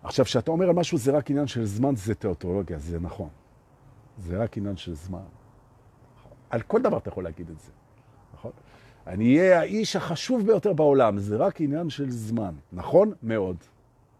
[0.03, 3.29] עכשיו, כשאתה אומר על משהו זה רק עניין של זמן, זה תיאוטרולוגיה, זה נכון.
[4.17, 5.23] זה רק עניין של זמן.
[6.49, 7.71] על כל דבר אתה יכול להגיד את זה,
[8.33, 8.51] נכון?
[9.07, 12.53] אני אהיה האיש החשוב ביותר בעולם, זה רק עניין של זמן.
[12.73, 13.13] נכון?
[13.23, 13.57] מאוד.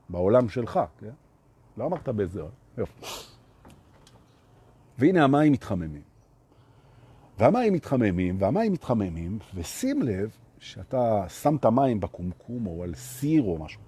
[0.10, 1.10] בעולם שלך, כן?
[1.78, 2.42] לא אמרת באיזה...
[2.78, 3.06] יופי.
[4.98, 6.15] והנה המים מתחממים.
[7.40, 13.58] והמים מתחממים, והמים מתחממים, ושים לב שאתה שם את המים בקומקום או על סיר או
[13.58, 13.82] משהו.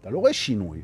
[0.00, 0.82] אתה לא רואה שינוי.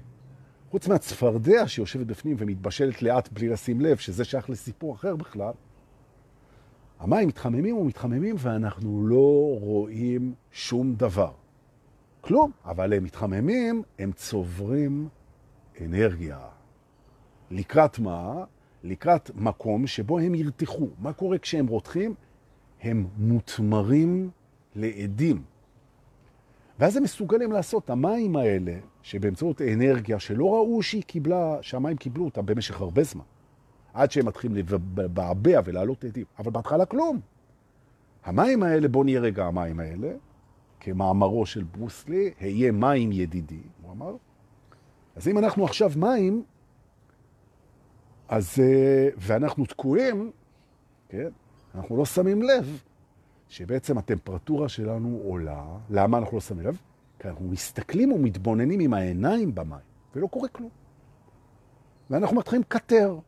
[0.70, 5.52] חוץ מהצפרדע שיושבת בפנים ומתבשלת לאט בלי לשים לב, שזה שייך לסיפור אחר בכלל,
[7.00, 11.32] המים מתחממים ומתחממים ואנחנו לא רואים שום דבר.
[12.20, 15.08] כלום, אבל הם מתחממים, הם צוברים
[15.80, 16.38] אנרגיה.
[17.50, 18.44] לקראת מה?
[18.82, 20.88] לקראת מקום שבו הם ירתחו.
[20.98, 22.14] מה קורה כשהם רותחים?
[22.82, 24.30] הם מותמרים
[24.76, 25.42] לעדים.
[26.78, 32.42] ואז הם מסוגלים לעשות, המים האלה, שבאמצעות אנרגיה שלא ראו שהיא קיבלה, שהמים קיבלו אותה
[32.42, 33.24] במשך הרבה זמן,
[33.94, 34.56] עד שהם מתחילים
[34.96, 37.20] לבעבע ולעלות עדים, אבל בהתחלה כלום.
[38.24, 40.12] המים האלה, בואו נהיה רגע המים האלה,
[40.80, 44.16] כמאמרו של ברוסלי, היה מים ידידי, הוא אמר.
[45.16, 46.42] אז אם אנחנו עכשיו מים,
[48.28, 50.30] אז, אה, ואנחנו תקועים,
[51.08, 51.28] כן,
[51.74, 52.82] אנחנו לא שמים לב
[53.48, 55.64] שבעצם הטמפרטורה שלנו עולה.
[55.90, 56.78] למה אנחנו לא שמים לב?
[57.18, 59.78] כי אנחנו מסתכלים ומתבוננים עם העיניים במים,
[60.14, 60.70] ולא קורה כלום.
[62.10, 63.18] ואנחנו מתחילים קטר,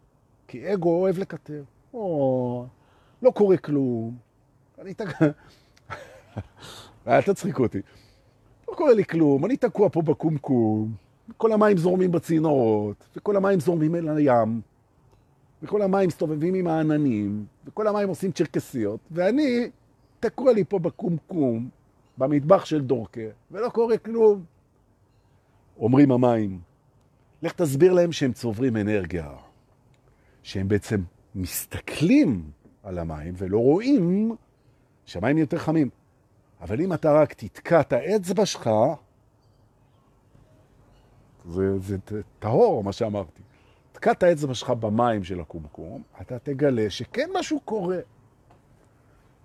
[0.49, 1.63] כי אגו אוהב לקטר.
[1.95, 2.67] או,
[3.23, 4.17] לא קורה כלום.
[4.79, 5.07] אני תג...
[7.07, 7.81] אל תצחיק אותי.
[8.69, 10.95] לא קורה לי כלום, אני תקוע פה בקומקום,
[11.37, 14.61] כל המים זורמים בצינורות, וכל המים זורמים אל הים,
[15.63, 19.71] וכל המים מסתובבים עם העננים, וכל המים עושים צ'רקסיות, ואני
[20.21, 21.69] תקוע לי פה בקומקום,
[22.19, 23.21] במטבח של דורקה,
[23.51, 24.45] ולא קורה כלום.
[25.79, 26.61] אומרים המים,
[27.43, 29.31] לך תסביר להם שהם צוברים אנרגיה,
[30.43, 31.01] שהם בעצם
[31.35, 32.51] מסתכלים
[32.83, 34.37] על המים ולא רואים
[35.05, 35.91] שהמים יותר חמים.
[36.61, 38.71] אבל אם אתה רק תתקע את האצבע שלך,
[41.49, 41.97] זה, זה
[42.39, 43.43] טהור מה שאמרתי.
[44.01, 47.99] תקע את האצבע שלך במים של הקומקום, אתה תגלה שכן משהו קורה.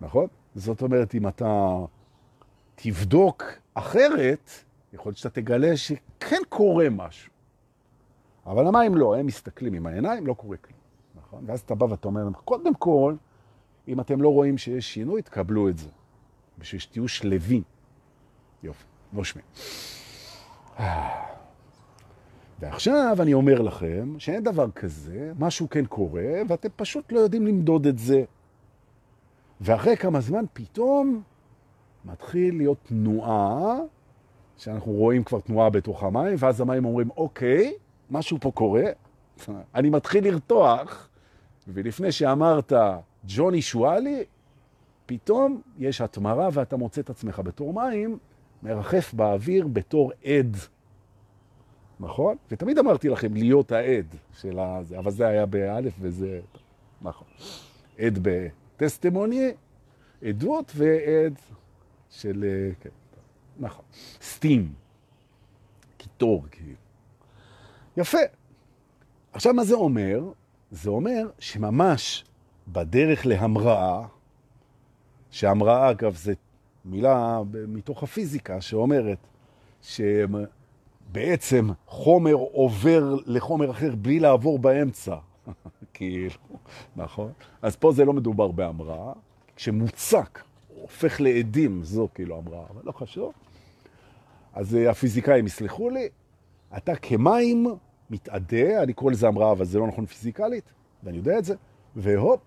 [0.01, 0.27] נכון?
[0.55, 1.75] זאת אומרת, אם אתה
[2.75, 4.49] תבדוק אחרת,
[4.93, 7.31] יכול להיות שאתה תגלה שכן קורה משהו.
[8.45, 10.79] אבל המים לא, הם מסתכלים עם העיניים, לא קורה כלום.
[11.15, 11.43] נכון?
[11.47, 13.15] ואז אתה בא ואתה אומר, קודם כל,
[13.87, 15.89] אם אתם לא רואים שיש שינוי, תקבלו את זה.
[16.57, 17.63] בשביל שתהיו שלווים.
[18.63, 19.41] יופי, נושמי.
[22.59, 27.87] ועכשיו אני אומר לכם שאין דבר כזה, משהו כן קורה, ואתם פשוט לא יודעים למדוד
[27.87, 28.23] את זה.
[29.61, 31.21] ואחרי כמה זמן פתאום
[32.05, 33.77] מתחיל להיות תנועה,
[34.57, 37.73] שאנחנו רואים כבר תנועה בתוך המים, ואז המים אומרים, אוקיי,
[38.11, 38.83] משהו פה קורה,
[39.75, 41.09] אני מתחיל לרתוח,
[41.67, 42.73] ולפני שאמרת
[43.27, 44.23] ג'וני שואלי,
[45.05, 48.17] פתאום יש התמרה ואתה מוצא את עצמך בתור מים,
[48.63, 50.57] מרחף באוויר בתור עד.
[51.99, 52.35] נכון?
[52.51, 56.41] ותמיד אמרתי לכם להיות העד של הזה, אבל זה היה באלף וזה...
[57.01, 57.27] נכון.
[57.99, 59.51] עד בטסטימוני,
[60.23, 61.33] עדות ועד
[62.09, 62.45] של...
[62.79, 62.89] כן,
[63.59, 63.85] נכון.
[64.21, 64.73] סטים.
[65.97, 66.75] קיטור, כאילו.
[67.97, 68.17] יפה.
[69.33, 70.21] עכשיו, מה זה אומר?
[70.71, 72.25] זה אומר שממש
[72.67, 74.07] בדרך להמראה,
[75.31, 76.33] שהמראה, אגב, זה
[76.85, 79.17] מילה מתוך הפיזיקה שאומרת
[81.09, 85.15] שבעצם חומר עובר לחומר אחר בלי לעבור באמצע.
[85.93, 86.35] כאילו,
[86.95, 87.31] נכון?
[87.61, 89.13] אז פה זה לא מדובר בהמראה.
[89.55, 90.43] כשמוצק,
[90.81, 93.33] הופך לעדים, זו כאילו המראה, אבל לא חשוב.
[94.53, 96.09] אז אה, הפיזיקאים יסלחו לי,
[96.77, 97.67] אתה כמים
[98.09, 100.63] מתעדה, אני קורא לזה המראה, אבל זה לא נכון פיזיקלית,
[101.03, 101.55] ואני יודע את זה,
[101.95, 102.39] והופ,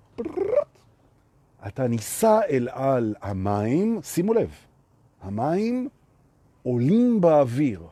[1.66, 4.50] אתה ניסה אל על המים, שימו לב,
[5.22, 5.88] המים
[6.62, 7.82] עולים באוויר.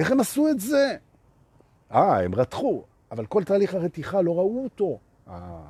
[0.00, 0.96] איך הם עשו את זה?
[1.92, 4.98] אה, הם רתחו, אבל כל תהליך הרתיחה לא ראו אותו.
[5.28, 5.62] אה,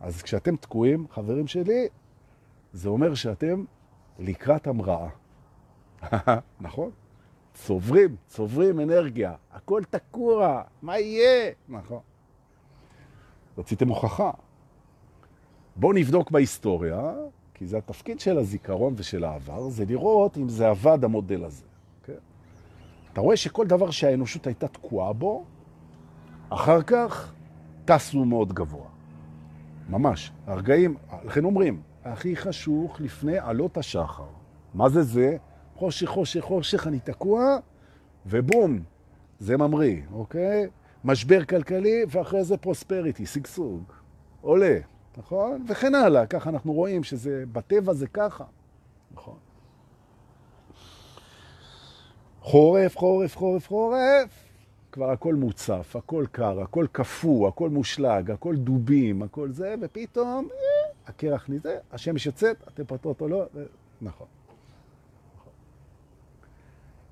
[0.00, 1.88] אז כשאתם תקועים, חברים שלי,
[2.72, 3.64] זה אומר שאתם
[4.18, 5.08] לקראת המראה.
[6.60, 6.90] נכון?
[7.54, 11.52] צוברים, צוברים אנרגיה, הכל תקוע, מה יהיה?
[11.68, 12.00] נכון.
[13.58, 14.30] רציתם הוכחה.
[15.76, 17.12] בואו נבדוק בהיסטוריה,
[17.54, 21.71] כי זה התפקיד של הזיכרון ושל העבר, זה לראות אם זה עבד המודל הזה.
[23.12, 25.44] אתה רואה שכל דבר שהאנושות הייתה תקועה בו,
[26.48, 27.32] אחר כך
[27.84, 28.86] טסנו מאוד גבוה.
[29.88, 30.32] ממש.
[30.46, 34.26] הרגעים, לכן אומרים, הכי חשוך לפני עלות השחר.
[34.74, 35.36] מה זה זה?
[35.74, 37.56] חושך, חושך, חושך, אני תקוע,
[38.26, 38.80] ובום,
[39.38, 40.66] זה ממריא, אוקיי?
[41.04, 43.82] משבר כלכלי, ואחרי זה פרוספריטי, שגשוג,
[44.40, 44.78] עולה,
[45.16, 45.64] נכון?
[45.68, 48.44] וכן הלאה, ככה אנחנו רואים שזה, בטבע זה ככה,
[49.14, 49.36] נכון?
[52.42, 54.44] חורף, חורף, חורף, חורף,
[54.92, 60.90] כבר הכל מוצף, הכל קר, הכל קפוא, הכל מושלג, הכל דובים, הכל זה, ופתאום אה,
[61.06, 63.64] הקרח נזה, השמש יוצאת, הטמפרטורות לא, ו...
[64.02, 64.26] נכון.
[65.36, 65.52] נכון.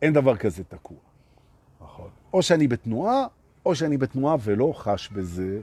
[0.03, 0.97] אין דבר כזה תקוע.
[1.81, 2.09] נכון.
[2.33, 3.27] או שאני בתנועה,
[3.67, 5.61] או שאני בתנועה ולא חש בזה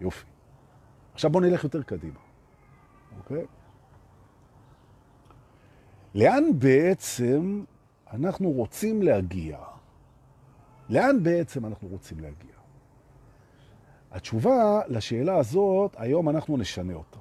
[0.00, 0.26] יופי.
[1.14, 2.18] עכשיו בואו נלך יותר קדימה,
[3.18, 3.44] אוקיי?
[6.14, 7.64] לאן בעצם
[8.12, 9.58] אנחנו רוצים להגיע?
[10.88, 12.56] לאן בעצם אנחנו רוצים להגיע?
[14.10, 17.18] התשובה לשאלה הזאת, היום אנחנו נשנה אותה.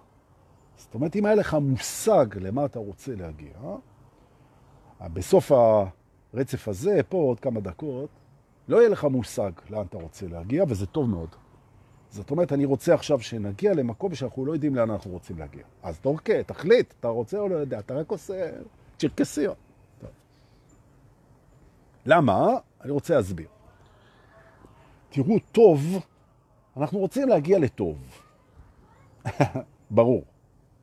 [0.78, 3.54] זאת אומרת, אם היה לך מושג למה אתה רוצה להגיע,
[5.02, 8.10] בסוף הרצף הזה, פה עוד כמה דקות,
[8.68, 11.30] לא יהיה לך מושג לאן אתה רוצה להגיע, וזה טוב מאוד.
[12.10, 15.64] זאת אומרת, אני רוצה עכשיו שנגיע למקום שאנחנו לא יודעים לאן אנחנו רוצים להגיע.
[15.84, 18.52] אז אוקיי, תחליט, אתה רוצה או לא יודע, אתה רק עושה
[18.98, 19.65] צ'רקסיות.
[22.06, 22.48] למה?
[22.82, 23.48] אני רוצה להסביר.
[25.10, 26.06] תראו, טוב,
[26.78, 27.98] אנחנו רוצים להגיע לטוב.
[29.92, 30.24] ברור,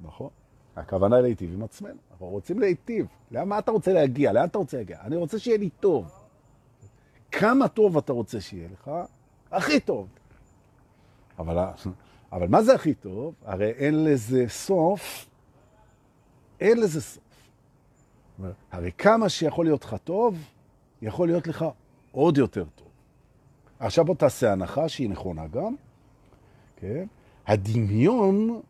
[0.01, 0.29] נכון?
[0.77, 1.99] הכוונה להיטיב עם עצמנו.
[2.11, 3.07] אנחנו רוצים להיטיב.
[3.31, 4.33] למה אתה רוצה להגיע?
[4.33, 5.01] לאן אתה רוצה להגיע?
[5.01, 6.13] אני רוצה שיהיה לי טוב.
[7.33, 8.91] כמה טוב אתה רוצה שיהיה לך?
[9.51, 10.09] הכי טוב.
[11.39, 11.57] אבל,
[12.33, 13.35] אבל מה זה הכי טוב?
[13.45, 15.27] הרי אין לזה סוף.
[16.61, 17.23] אין לזה סוף.
[18.73, 20.37] הרי כמה שיכול להיות לך טוב,
[21.03, 21.65] יכול להיות לך
[22.12, 22.88] עוד יותר טוב.
[23.79, 25.75] עכשיו בוא תעשה הנחה שהיא נכונה גם,
[26.77, 27.07] כן?
[27.47, 28.61] הדמיון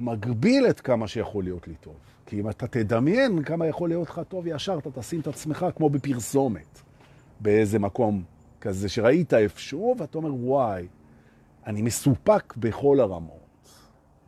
[0.00, 1.94] מגביל את כמה שיכול להיות לי טוב.
[2.26, 5.90] כי אם אתה תדמיין כמה יכול להיות לך טוב, ישר אתה תשים את עצמך כמו
[5.90, 6.80] בפרסומת,
[7.40, 8.22] באיזה מקום
[8.60, 10.86] כזה שראית איפשהו, ואתה אומר, וואי,
[11.66, 13.68] אני מסופק בכל הרמות,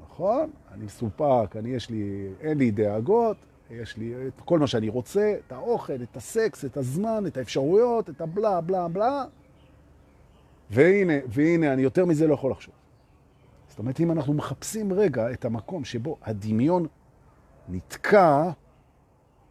[0.00, 0.50] נכון?
[0.72, 3.36] אני מסופק, אני יש לי, אין לי דאגות,
[3.70, 8.10] יש לי את כל מה שאני רוצה, את האוכל, את הסקס, את הזמן, את האפשרויות,
[8.10, 9.24] את הבלה, בלה, בלה.
[10.70, 12.74] והנה, והנה, אני יותר מזה לא יכול לחשוב.
[13.68, 16.86] זאת אומרת, אם אנחנו מחפשים רגע את המקום שבו הדמיון
[17.68, 18.50] נתקע,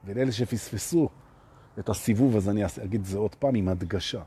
[0.06, 1.10] ולאלה שפספסו
[1.80, 4.22] את הסיבוב, אז אני אגיד את זה עוד פעם עם הדגשה.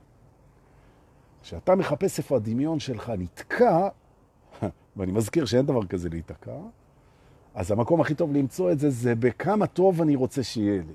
[1.42, 3.88] כשאתה מחפש איפה הדמיון שלך נתקע,
[4.96, 6.56] ואני מזכיר שאין דבר כזה להיתקע,
[7.58, 10.94] אז המקום הכי טוב למצוא את זה, זה בכמה טוב אני רוצה שיהיה לי.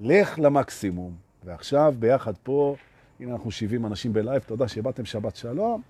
[0.00, 1.14] לך למקסימום.
[1.44, 2.76] ועכשיו, ביחד פה,
[3.20, 5.82] הנה אנחנו 70 אנשים בלייב, תודה שבאתם, שבת שלום.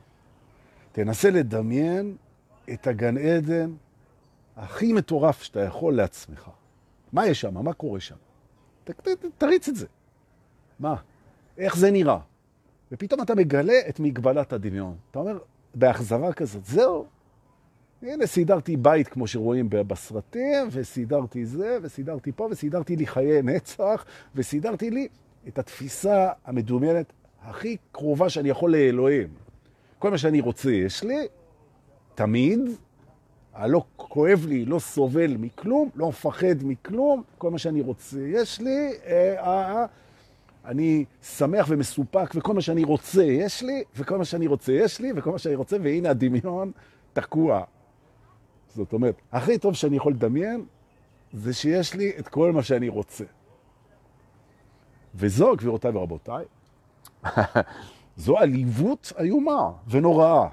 [0.93, 2.17] תנסה לדמיין
[2.73, 3.73] את הגן עדן
[4.57, 6.51] הכי מטורף שאתה יכול לעצמך.
[7.13, 7.65] מה יש שם?
[7.65, 8.17] מה קורה שם?
[8.85, 9.87] ת, ת, ת, תריץ את זה.
[10.81, 10.95] מה?
[11.59, 12.19] איך זה נראה?
[12.93, 14.97] ופתאום אתה מגלה את מגבלת הדמיון.
[15.11, 15.39] אתה אומר,
[15.75, 17.07] באכזבה כזאת, זהו.
[18.03, 24.91] הנה, סידרתי בית, כמו שרואים בסרטים, וסידרתי זה, וסידרתי פה, וסידרתי לי חיי נצח, וסידרתי
[24.91, 25.09] לי
[25.49, 29.29] את התפיסה המדומיינת הכי קרובה שאני יכול לאלוהים.
[29.99, 31.27] כל מה שאני רוצה יש לי,
[32.15, 32.61] תמיד,
[33.55, 38.93] הלא כואב לי, לא סובל מכלום, לא מפחד מכלום, כל מה שאני רוצה יש לי,
[39.07, 39.87] אה, אה, אה,
[40.65, 45.13] אני שמח ומסופק, וכל מה שאני רוצה יש לי, וכל מה שאני רוצה יש לי,
[45.17, 46.73] וכל מה שאני רוצה, והנה הדמיון
[47.13, 47.65] תקוע.
[48.75, 50.65] זאת אומרת, הכי טוב שאני יכול לדמיין,
[51.33, 53.25] זה שיש לי את כל מה שאני רוצה.
[55.15, 56.45] וזו, גבירותיי ורבותיי,
[58.17, 60.49] זו עליבות איומה ונוראה.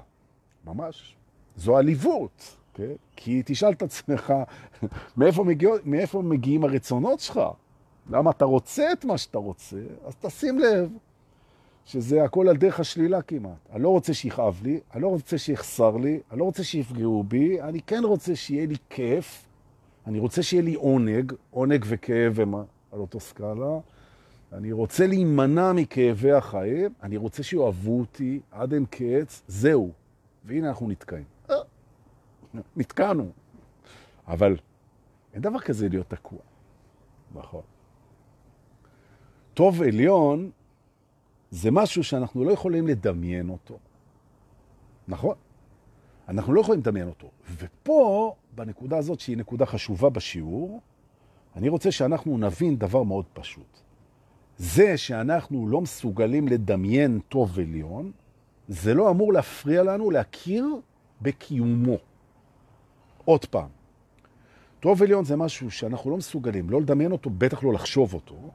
[0.64, 1.16] ממש.
[1.56, 2.92] זו עליבות, כן?
[3.16, 4.32] כי תשאל את עצמך,
[5.16, 7.40] מאיפה, מגיע, מאיפה מגיעים הרצונות שלך?
[8.10, 9.76] למה אתה רוצה את מה שאתה רוצה?
[10.04, 10.90] אז תשים לב
[11.86, 13.52] שזה הכל על דרך השלילה כמעט.
[13.72, 17.62] אני לא רוצה שיכאב לי, אני לא רוצה שיחסר לי, אני לא רוצה שיפגעו בי,
[17.62, 19.46] אני כן רוצה שיהיה לי כיף,
[20.06, 23.78] אני רוצה שיהיה לי עונג, עונג וכאב הם על אותו סקאלה,
[24.52, 29.90] אני רוצה להימנע מכאבי החיים, אני רוצה שיאהבו אותי עד אין קץ, זהו.
[30.44, 31.24] והנה אנחנו נתקעים.
[32.76, 33.30] נתקענו.
[34.28, 34.56] אבל
[35.34, 36.38] אין דבר כזה להיות תקוע.
[37.34, 37.62] נכון.
[39.54, 40.50] טוב עליון
[41.56, 43.78] זה משהו שאנחנו לא יכולים לדמיין אותו.
[45.08, 45.34] נכון?
[46.28, 47.30] אנחנו לא יכולים לדמיין אותו.
[47.56, 50.80] ופה בנקודה הזאת, שהיא נקודה חשובה בשיעור,
[51.56, 53.80] אני רוצה שאנחנו נבין דבר מאוד פשוט.
[54.58, 58.12] זה שאנחנו לא מסוגלים לדמיין טוב עליון,
[58.68, 60.66] זה לא אמור להפריע לנו להכיר
[61.22, 61.96] בקיומו.
[63.24, 63.68] עוד פעם,
[64.80, 68.50] טוב עליון זה משהו שאנחנו לא מסוגלים, לא לדמיין אותו, בטח לא לחשוב אותו.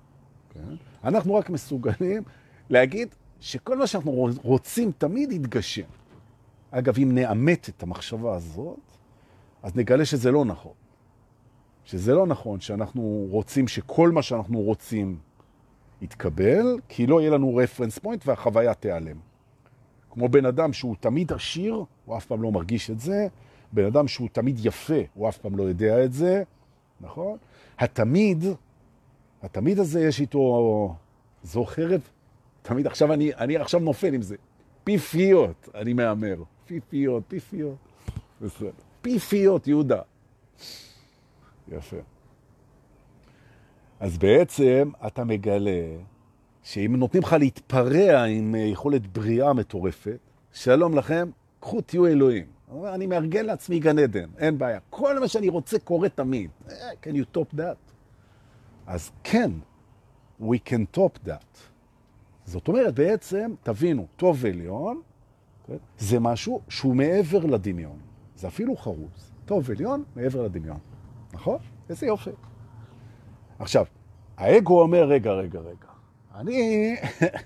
[0.54, 0.76] כן?
[1.04, 2.24] אנחנו רק מסוגלים
[2.72, 5.88] להגיד שכל מה שאנחנו רוצים תמיד יתגשם.
[6.72, 8.80] אגב, אם נאמת את המחשבה הזאת,
[9.64, 10.74] אז נגלה שזה לא נכון.
[11.86, 15.18] שזה לא נכון שאנחנו רוצים שכל מה שאנחנו רוצים
[16.02, 19.18] יתקבל, כי לא יהיה לנו רפרנס פוינט והחוויה תיעלם.
[20.10, 23.28] כמו בן אדם שהוא תמיד עשיר, הוא אף פעם לא מרגיש את זה,
[23.72, 26.44] בן אדם שהוא תמיד יפה, הוא אף פעם לא יודע את זה,
[27.02, 27.38] נכון?
[27.80, 28.44] התמיד,
[29.44, 30.96] התמיד הזה יש איתו,
[31.44, 32.02] זו חרב,
[32.62, 34.36] תמיד עכשיו אני, אני עכשיו נופל עם זה.
[34.84, 36.44] פיפיות, אני מאמר.
[36.66, 37.76] פיפיות, פיפיות.
[39.02, 40.02] פיפיות, יהודה.
[41.72, 41.98] יפה.
[44.00, 45.98] אז בעצם אתה מגלה
[46.64, 50.20] שאם נותנים לך להתפרע עם יכולת בריאה מטורפת,
[50.54, 52.46] שלום לכם, קחו תהיו אלוהים.
[52.86, 54.80] אני מארגן לעצמי גן עדן, אין בעיה.
[54.90, 56.50] כל מה שאני רוצה קורה תמיד.
[56.68, 56.72] Eh,
[57.04, 57.92] can you top that?
[58.88, 59.52] אז כן,
[60.42, 61.71] we can top that.
[62.52, 65.02] זאת אומרת, בעצם, תבינו, טוב עליון,
[65.68, 65.78] כן?
[65.98, 67.98] זה משהו שהוא מעבר לדמיון.
[68.36, 69.32] זה אפילו חרוז.
[69.46, 70.78] טוב עליון, מעבר לדמיון.
[71.34, 71.58] נכון?
[71.90, 72.30] איזה יופי.
[73.60, 73.86] עכשיו,
[74.38, 75.88] האגו אומר, רגע, רגע, רגע,
[76.36, 76.96] אני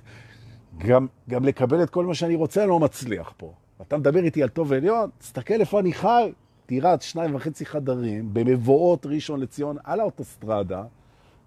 [0.88, 3.53] גם, גם לקבל את כל מה שאני רוצה לא מצליח פה.
[3.82, 6.32] אתה מדבר איתי על טוב עליון, תסתכל איפה אני חי,
[6.68, 10.84] דירת שניים וחצי חדרים, במבואות ראשון לציון, על האוטוסטרדה,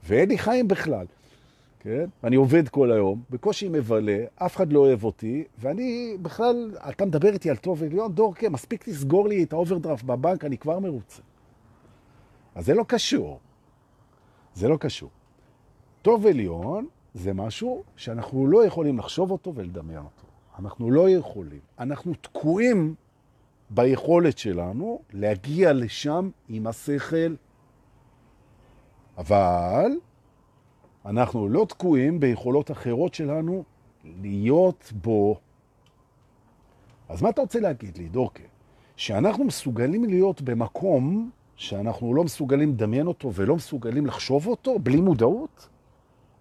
[0.05, 1.07] ואין לי חיים בכלל.
[1.81, 2.05] כן?
[2.23, 7.33] ואני עובד כל היום, בקושי מבלה, אף אחד לא אוהב אותי, ואני בכלל, אתה מדבר
[7.33, 11.23] איתי על טוב עליון, כן, מספיק תסגור לי את האוברדרפט בבנק, אני כבר מרוצה.
[12.55, 13.41] אז זה לא קשור.
[14.55, 15.11] זה לא קשור.
[16.03, 20.27] טוב עליון זה משהו שאנחנו לא יכולים לחשוב אותו ולדמיין אותו.
[20.59, 21.61] אנחנו לא יכולים.
[21.79, 22.95] אנחנו תקועים
[23.71, 27.35] ביכולת שלנו להגיע לשם עם השכל.
[29.19, 29.91] אבל
[31.09, 33.65] אנחנו לא תקועים ביכולות אחרות שלנו
[34.05, 35.41] להיות בו.
[37.09, 38.43] אז מה אתה רוצה להגיד לי, דורקה?
[38.97, 45.69] שאנחנו מסוגלים להיות במקום שאנחנו לא מסוגלים לדמיין אותו ולא מסוגלים לחשוב אותו בלי מודעות?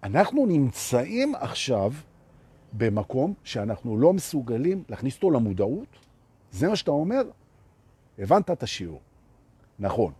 [0.02, 1.92] אנחנו נמצאים עכשיו
[2.72, 5.98] במקום שאנחנו לא מסוגלים להכניס אותו למודעות?
[6.50, 7.22] זה מה שאתה אומר?
[8.18, 9.00] הבנת את השיעור.
[9.78, 10.12] נכון.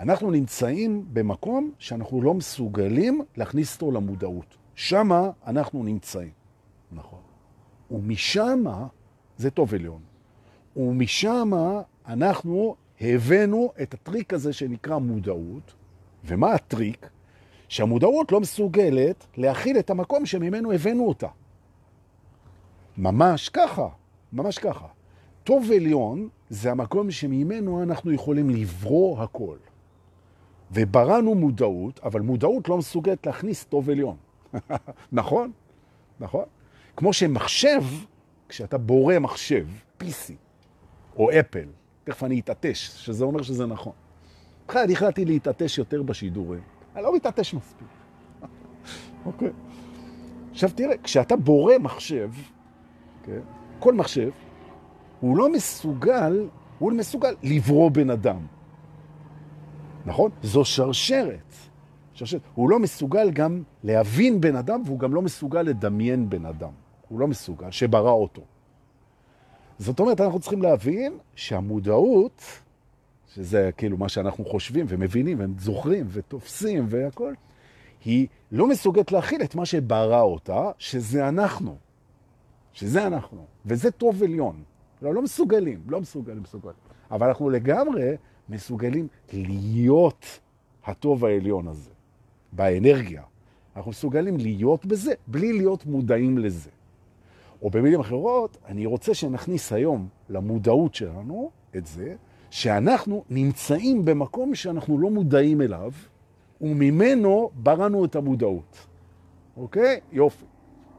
[0.00, 4.56] אנחנו נמצאים במקום שאנחנו לא מסוגלים להכניס אותו למודעות.
[4.74, 6.30] שמה אנחנו נמצאים.
[6.92, 7.20] נכון.
[7.90, 8.86] ומשמה,
[9.36, 10.00] זה טוב עליון,
[10.76, 15.74] ומשמה אנחנו הבאנו את הטריק הזה שנקרא מודעות.
[16.24, 17.10] ומה הטריק?
[17.68, 21.28] שהמודעות לא מסוגלת להכיל את המקום שממנו הבאנו אותה.
[22.96, 23.88] ממש ככה,
[24.32, 24.86] ממש ככה.
[25.44, 29.56] טוב עליון זה המקום שממנו אנחנו יכולים לברוא הכל.
[30.74, 34.16] ובראנו מודעות, אבל מודעות לא מסוגלת להכניס טוב עליון.
[35.12, 35.52] נכון?
[36.20, 36.44] נכון?
[36.96, 37.82] כמו שמחשב,
[38.48, 39.66] כשאתה בורא מחשב,
[40.00, 40.32] PC,
[41.16, 41.68] או אפל,
[42.04, 43.92] תכף אני אתעטש, שזה אומר שזה נכון.
[44.68, 46.60] בכלל, החלטתי להתעטש יותר בשידורים.
[46.96, 47.88] אני לא מתעטש מספיק.
[49.26, 49.50] אוקיי.
[50.50, 52.30] עכשיו תראה, כשאתה בורא מחשב,
[53.22, 53.40] כן,
[53.78, 54.30] כל מחשב,
[55.20, 56.48] הוא לא מסוגל,
[56.78, 58.46] הוא מסוגל לברוא בן אדם.
[60.06, 60.30] נכון?
[60.42, 61.54] זו שרשרת.
[62.14, 62.40] שרשרת.
[62.54, 66.72] הוא לא מסוגל גם להבין בן אדם, והוא גם לא מסוגל לדמיין בן אדם.
[67.08, 68.42] הוא לא מסוגל, שברא אותו.
[69.78, 72.42] זאת אומרת, אנחנו צריכים להבין שהמודעות,
[73.34, 77.34] שזה כאילו מה שאנחנו חושבים ומבינים וזוכרים ותופסים והכל,
[78.04, 81.76] היא לא מסוגלת להכיל את מה שברא אותה, שזה אנחנו.
[82.72, 83.44] שזה אנחנו.
[83.66, 84.62] וזה טוב עליון.
[85.02, 86.76] לא, לא מסוגלים, לא מסוגלים, מסוגלים.
[87.10, 88.16] אבל אנחנו לגמרי
[88.48, 90.40] מסוגלים להיות
[90.84, 91.90] הטוב העליון הזה,
[92.52, 93.22] באנרגיה.
[93.76, 96.70] אנחנו מסוגלים להיות בזה בלי להיות מודעים לזה.
[97.62, 102.14] או במילים אחרות, אני רוצה שנכניס היום למודעות שלנו את זה,
[102.50, 105.92] שאנחנו נמצאים במקום שאנחנו לא מודעים אליו,
[106.60, 108.86] וממנו בראנו את המודעות.
[109.56, 110.00] אוקיי?
[110.12, 110.44] יופי.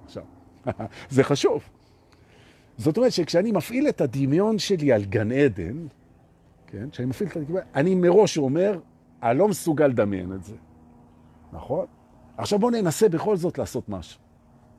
[0.06, 0.24] עכשיו,
[1.10, 1.64] זה חשוב.
[2.78, 5.88] זאת אומרת שכשאני מפעיל את הדמיון שלי על גן עדן,
[6.68, 6.90] כן?
[6.90, 8.80] כשאני מפעיל את הדמיון, אני מראש אומר,
[9.24, 10.56] אני לא מסוגל לדמיין את זה.
[11.54, 11.86] נכון?
[12.38, 14.20] עכשיו בואו ננסה בכל זאת לעשות משהו.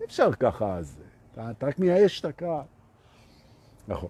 [0.01, 1.01] אי אפשר ככה, אז
[1.33, 2.63] אתה, אתה רק מייאש את הקהל.
[3.89, 4.09] נכון.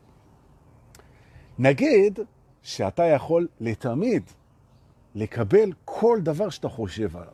[1.58, 2.18] נגיד
[2.62, 4.22] שאתה יכול לתמיד
[5.14, 7.32] לקבל כל דבר שאתה חושב עליו.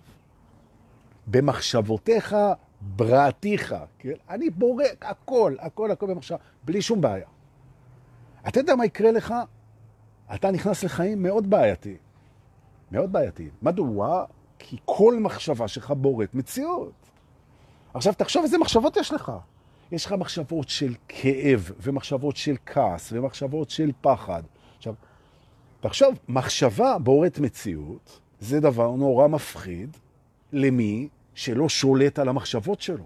[1.26, 2.36] במחשבותיך
[2.80, 4.12] בראתיך, כן?
[4.30, 7.26] אני בורא הכל, הכל, הכל במחשב, בלי שום בעיה.
[8.48, 9.34] אתה יודע מה יקרה לך?
[10.34, 11.96] אתה נכנס לחיים מאוד בעייתי.
[12.92, 13.48] מאוד בעייתי.
[13.62, 14.24] מדוע?
[14.58, 16.92] כי כל מחשבה שלך בוראת מציאות.
[17.94, 19.32] עכשיו, תחשוב איזה מחשבות יש לך.
[19.92, 24.42] יש לך מחשבות של כאב, ומחשבות של כעס, ומחשבות של פחד.
[24.76, 24.94] עכשיו,
[25.80, 29.96] תחשוב, מחשבה בוראת מציאות, זה דבר נורא מפחיד
[30.52, 33.04] למי שלא שולט על המחשבות שלו.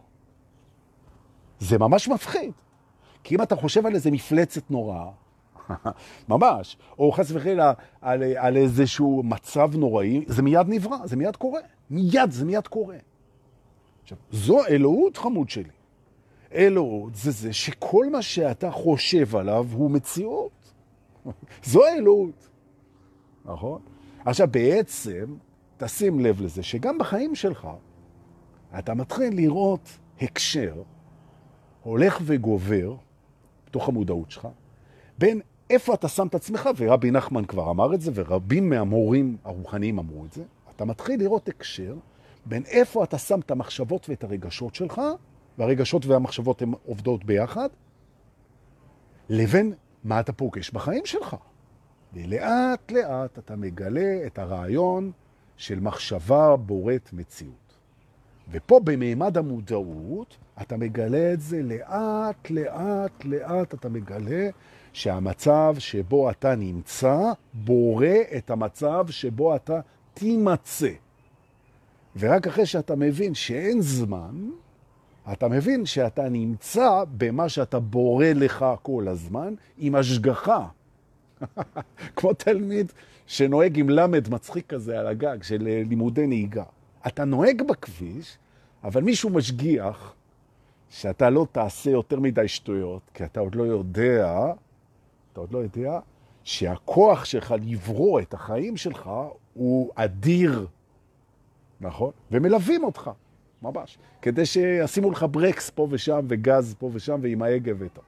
[1.58, 2.52] זה ממש מפחיד.
[3.24, 5.04] כי אם אתה חושב על איזה מפלצת נורא,
[6.28, 11.60] ממש, או חס וחלילה על, על איזשהו מצב נוראי, זה מיד נברא, זה מיד קורה.
[11.90, 12.96] מיד, זה מיד קורה.
[14.02, 15.70] עכשיו, זו אלוהות, חמוד שלי.
[16.54, 20.72] אלוהות זה זה שכל מה שאתה חושב עליו הוא מציאות.
[21.64, 22.48] זו האלוהות.
[23.44, 23.80] נכון?
[24.24, 25.36] עכשיו, בעצם,
[25.76, 27.68] תשים לב לזה שגם בחיים שלך,
[28.78, 30.82] אתה מתחיל לראות הקשר
[31.82, 32.96] הולך וגובר
[33.66, 34.48] בתוך המודעות שלך,
[35.18, 35.40] בין
[35.70, 40.24] איפה אתה שם את עצמך, ורבי נחמן כבר אמר את זה, ורבים מהמורים הרוחניים אמרו
[40.24, 40.42] את זה,
[40.76, 41.94] אתה מתחיל לראות הקשר
[42.46, 45.00] בין איפה אתה שם את המחשבות ואת הרגשות שלך,
[45.58, 47.68] והרגשות והמחשבות הן עובדות ביחד,
[49.28, 49.72] לבין
[50.04, 51.36] מה אתה פוגש בחיים שלך.
[52.12, 55.12] ולאט לאט אתה מגלה את הרעיון
[55.56, 57.76] של מחשבה בוראת מציאות.
[58.50, 64.48] ופה במימד המודעות, אתה מגלה את זה לאט, לאט, לאט, אתה מגלה
[64.96, 67.18] שהמצב שבו אתה נמצא
[67.54, 69.80] בורא את המצב שבו אתה
[70.14, 70.90] תימצא.
[72.16, 74.48] ורק אחרי שאתה מבין שאין זמן,
[75.32, 80.66] אתה מבין שאתה נמצא במה שאתה בורא לך כל הזמן עם השגחה.
[82.16, 82.92] כמו תלמיד
[83.26, 86.64] שנוהג עם למד מצחיק כזה על הגג של לימודי נהיגה.
[87.06, 88.38] אתה נוהג בכביש,
[88.84, 90.14] אבל מישהו משגיח
[90.90, 94.52] שאתה לא תעשה יותר מדי שטויות, כי אתה עוד לא יודע,
[95.36, 95.98] אתה עוד לא יודע,
[96.44, 99.10] שהכוח שלך לברוא את החיים שלך
[99.54, 100.66] הוא אדיר,
[101.80, 102.10] נכון?
[102.30, 103.10] ומלווים אותך,
[103.62, 108.00] ממש, כדי שישימו לך ברקס פה ושם וגז פה ושם ועם ההגה ואתה.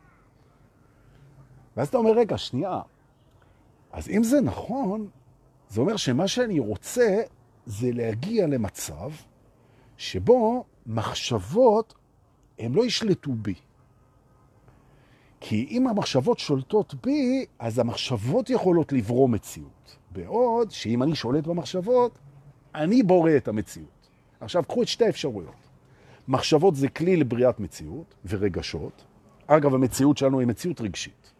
[1.76, 2.80] ואז אתה אומר, רגע, שנייה,
[3.92, 5.08] אז אם זה נכון,
[5.68, 7.22] זה אומר שמה שאני רוצה
[7.66, 9.10] זה להגיע למצב
[9.96, 11.94] שבו מחשבות
[12.58, 13.54] הם לא ישלטו בי.
[15.40, 19.96] כי אם המחשבות שולטות בי, אז המחשבות יכולות לברוא מציאות.
[20.10, 22.18] בעוד שאם אני שולט במחשבות,
[22.74, 24.08] אני בורא את המציאות.
[24.40, 25.54] עכשיו, קחו את שתי האפשרויות.
[26.28, 29.04] מחשבות זה כלי לבריאת מציאות ורגשות.
[29.46, 31.32] אגב, המציאות שלנו היא מציאות רגשית.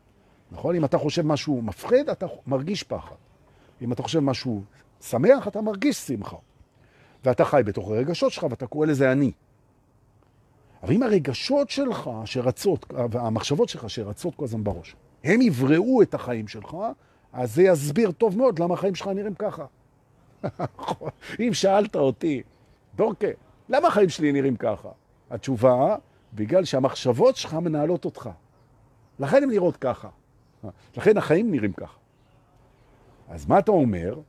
[0.53, 0.75] נכון?
[0.75, 3.15] אם אתה חושב משהו מפחיד, אתה מרגיש פחד.
[3.83, 4.63] אם אתה חושב משהו
[5.01, 6.37] שמח, אתה מרגיש שמחה.
[7.25, 9.33] ואתה חי בתוך הרגשות שלך, ואתה קורא לזה אני.
[10.83, 16.49] אבל אם הרגשות שלך שרצות, והמחשבות שלך שרצות כל הזמן בראש, הם יבראו את החיים
[16.49, 16.77] שלך,
[17.33, 19.65] אז זה יסביר טוב מאוד למה החיים שלך נראים ככה.
[21.41, 22.43] אם שאלת אותי,
[22.95, 23.27] דורקה,
[23.69, 24.89] למה החיים שלי נראים ככה?
[25.31, 25.97] התשובה,
[26.35, 28.31] בגלל שהמחשבות שלך מנהלות אותך.
[29.19, 30.09] לכן הן נראות ככה.
[30.97, 31.99] לכן החיים נראים ככה.
[33.29, 34.21] אז מה אתה אומר?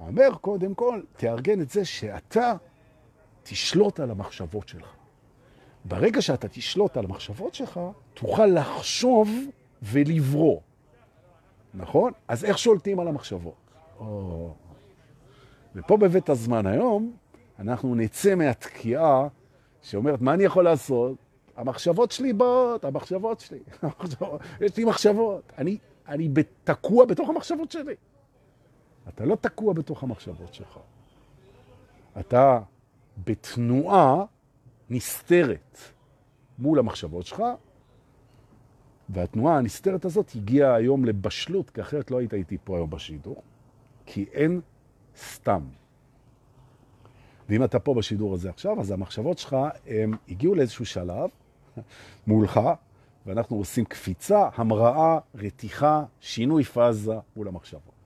[0.00, 2.54] אומר, קודם כל, תארגן את זה שאתה
[3.42, 4.99] תשלוט על המחשבות שלך.
[5.84, 7.80] ברגע שאתה תשלוט על המחשבות שלך,
[8.14, 9.30] תוכל לחשוב
[9.82, 10.60] ולברוא.
[11.74, 12.12] נכון?
[12.28, 13.54] אז איך שולטים על המחשבות?
[15.74, 17.12] ופה בבית הזמן היום,
[17.58, 19.28] אנחנו נצא מהתקיעה
[19.82, 21.16] שאומרת, מה אני יכול לעשות?
[21.56, 23.58] המחשבות שלי באות, המחשבות שלי.
[24.60, 25.52] יש לי מחשבות.
[25.58, 25.78] אני,
[26.08, 26.28] אני
[26.64, 27.94] תקוע בתוך המחשבות שלי.
[29.08, 30.78] אתה לא תקוע בתוך המחשבות שלך.
[32.20, 32.60] אתה
[33.24, 34.24] בתנועה
[34.90, 35.78] נסתרת
[36.58, 37.42] מול המחשבות שלך,
[39.08, 43.42] והתנועה הנסתרת הזאת הגיעה היום לבשלות, כי אחרת לא היית איתי פה היום בשידור,
[44.06, 44.60] כי אין
[45.16, 45.60] סתם.
[47.48, 51.30] ואם אתה פה בשידור הזה עכשיו, אז המחשבות שלך הם הגיעו לאיזשהו שלב
[52.26, 52.60] מולך,
[53.26, 57.99] ואנחנו עושים קפיצה, המראה, רתיחה, שינוי פאזה מול המחשבות.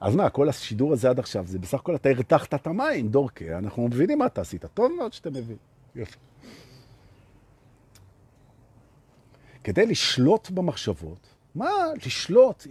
[0.00, 3.58] אז מה, כל השידור הזה עד עכשיו, זה בסך הכל אתה הרתחת את המים, דורקה,
[3.58, 4.64] אנחנו מבינים מה אתה עשית.
[4.64, 5.56] טוב מאוד שאתה מבין.
[9.64, 11.70] כדי לשלוט במחשבות, מה
[12.06, 12.66] לשלוט?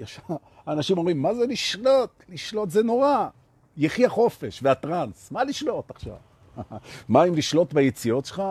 [0.67, 2.23] אנשים אומרים, מה זה לשלוט?
[2.29, 3.27] לשלוט זה נורא.
[3.77, 6.15] יחי החופש והטרנס, מה לשלוט עכשיו?
[7.09, 8.43] מה אם לשלוט ביציאות שלך?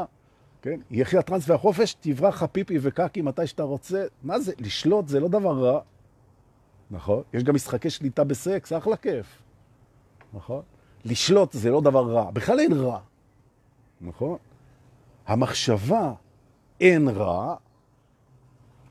[0.63, 0.81] כן?
[0.91, 4.05] יחי הטרנס והחופש, תברח הפיפי וקקי מתי שאתה רוצה.
[4.23, 4.53] מה זה?
[4.59, 5.81] לשלוט זה לא דבר רע.
[6.93, 7.23] נכון?
[7.35, 9.43] יש גם משחקי שליטה בסקס, אחלה כיף.
[10.35, 10.63] נכון?
[11.05, 13.01] לשלוט זה לא דבר רע, בכלל אין רע.
[14.01, 14.39] נכון?
[15.27, 16.13] המחשבה
[16.81, 17.57] אין רע,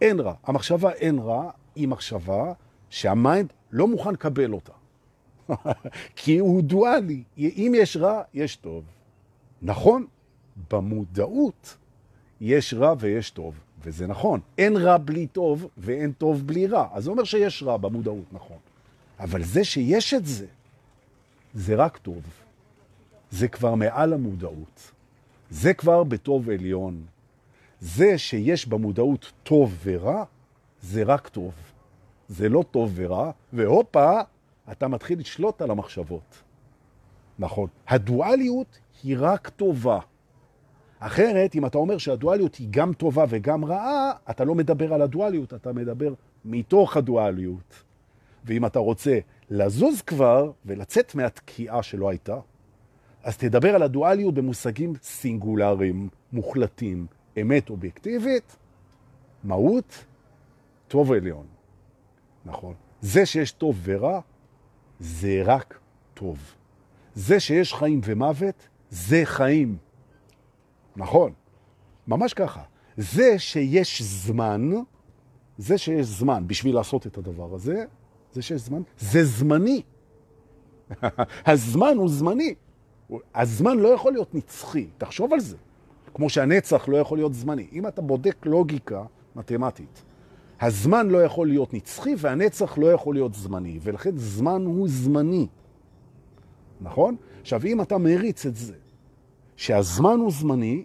[0.02, 0.34] אין רע.
[0.44, 2.54] המחשבה אין רע היא מחשבה
[2.90, 4.74] שהמיינד לא מוכן לקבל אותה.
[6.16, 7.24] כי הוא דואלי.
[7.38, 8.84] אם יש רע, יש טוב.
[9.62, 10.06] נכון,
[10.72, 11.78] במודעות
[12.42, 14.40] יש רע ויש טוב, וזה נכון.
[14.58, 16.88] אין רע בלי טוב ואין טוב בלי רע.
[16.94, 18.58] אז זה אומר שיש רע במודעות, נכון.
[19.20, 20.46] אבל זה שיש את זה,
[21.54, 22.22] זה רק טוב.
[23.32, 24.92] זה כבר מעל המודעות.
[25.50, 27.06] זה כבר בטוב עליון.
[27.80, 30.24] זה שיש במודעות טוב ורע,
[30.82, 31.54] זה רק טוב.
[32.30, 34.22] זה לא טוב ורע, והופה,
[34.72, 36.42] אתה מתחיל לשלוט על המחשבות.
[37.40, 37.70] נכון.
[37.88, 40.00] הדואליות היא רק טובה.
[41.04, 45.54] אחרת, אם אתה אומר שהדואליות היא גם טובה וגם רעה, אתה לא מדבר על הדואליות,
[45.54, 46.14] אתה מדבר
[46.46, 47.84] מתוך הדואליות.
[48.46, 52.40] ואם אתה רוצה לזוז כבר ולצאת מהתקיעה שלא הייתה,
[53.24, 57.06] אז תדבר על הדואליות במושגים סינגולריים, מוחלטים,
[57.42, 58.56] אמת אובייקטיבית,
[59.44, 60.06] מהות,
[60.88, 61.46] טוב עליון.
[62.46, 62.74] נכון.
[63.02, 64.20] זה שיש טוב ורע,
[65.00, 65.80] זה רק
[66.14, 66.38] טוב.
[67.16, 69.78] זה שיש חיים ומוות, זה חיים.
[70.96, 71.32] נכון,
[72.08, 72.62] ממש ככה.
[72.98, 74.72] זה שיש זמן,
[75.58, 77.86] זה שיש זמן בשביל לעשות את הדבר הזה,
[78.34, 79.82] זה שיש זמן, זה זמני.
[81.46, 82.56] הזמן הוא זמני.
[83.36, 85.58] הזמן לא יכול להיות נצחי, תחשוב על זה.
[86.14, 87.68] כמו שהנצח לא יכול להיות זמני.
[87.74, 89.04] אם אתה בודק לוגיקה
[89.36, 90.04] מתמטית,
[90.62, 95.48] הזמן לא יכול להיות נצחי והנצח לא יכול להיות זמני, ולכן זמן הוא זמני.
[96.82, 97.16] נכון?
[97.42, 98.74] עכשיו, אם אתה מריץ את זה,
[99.62, 100.84] שהזמן הוא זמני,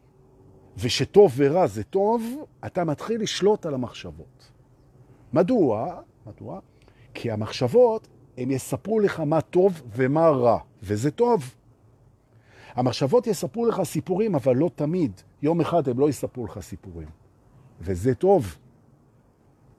[0.77, 4.51] ושטוב ורע זה טוב, אתה מתחיל לשלוט על המחשבות.
[5.33, 6.01] מדוע?
[6.27, 6.61] מדוע?
[7.15, 8.09] כי המחשבות,
[8.39, 11.55] הם יספרו לך מה טוב ומה רע, וזה טוב.
[12.75, 15.21] המחשבות יספרו לך סיפורים, אבל לא תמיד.
[15.43, 17.09] יום אחד הם לא יספרו לך סיפורים,
[17.81, 18.57] וזה טוב.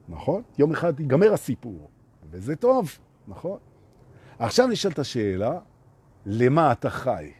[0.08, 0.42] נכון?
[0.58, 1.88] יום אחד ייגמר הסיפור,
[2.30, 3.58] וזה טוב, נכון?
[4.38, 5.58] עכשיו נשאלת השאלה,
[6.26, 7.37] למה אתה חי?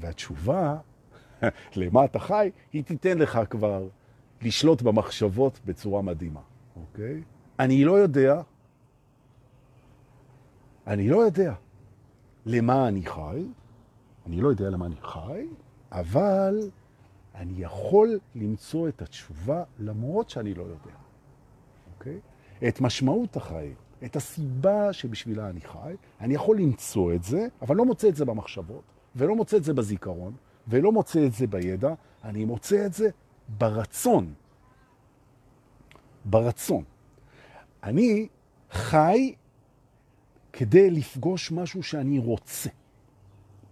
[0.00, 0.76] והתשובה,
[1.76, 3.88] למה אתה חי, היא תיתן לך כבר
[4.42, 6.40] לשלוט במחשבות בצורה מדהימה,
[6.76, 7.22] אוקיי?
[7.58, 8.40] אני לא יודע,
[10.86, 11.54] אני לא יודע
[12.46, 13.44] למה אני חי,
[14.26, 15.46] אני לא יודע למה אני חי,
[15.92, 16.70] אבל
[17.34, 20.96] אני יכול למצוא את התשובה למרות שאני לא יודע.
[21.98, 22.20] אוקיי?
[22.68, 23.74] את משמעות החיים,
[24.04, 28.24] את הסיבה שבשבילה אני חי, אני יכול למצוא את זה, אבל לא מוצא את זה
[28.24, 28.82] במחשבות,
[29.16, 30.32] ולא מוצא את זה בזיכרון,
[30.68, 31.94] ולא מוצא את זה בידע,
[32.24, 33.08] אני מוצא את זה
[33.48, 34.34] ברצון.
[36.24, 36.84] ברצון.
[37.82, 38.28] אני
[38.70, 39.34] חי
[40.52, 42.70] כדי לפגוש משהו שאני רוצה.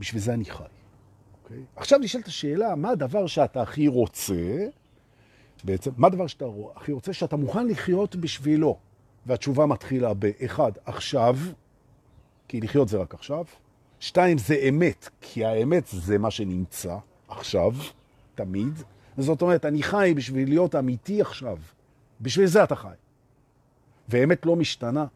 [0.01, 0.64] בשביל זה אני חי.
[0.64, 0.66] Okay?
[1.45, 1.62] אוקיי?
[1.76, 4.66] עכשיו נשאלת השאלה, מה הדבר שאתה הכי רוצה,
[5.64, 6.45] בעצם, מה הדבר שאתה
[6.76, 8.78] הכי רוצה שאתה מוכן לחיות בשבילו?
[9.26, 11.37] והתשובה מתחילה באחד, עכשיו,
[12.49, 13.45] כי לחיות זה רק עכשיו.
[14.07, 16.97] שתיים, זה אמת, כי האמת זה מה שנמצא
[17.29, 17.73] עכשיו,
[18.35, 18.83] תמיד.
[19.19, 21.59] זאת אומרת, אני חי בשביל להיות אמיתי עכשיו.
[22.21, 22.95] בשביל זה אתה חי.
[24.09, 25.07] ואמת לא משתנה.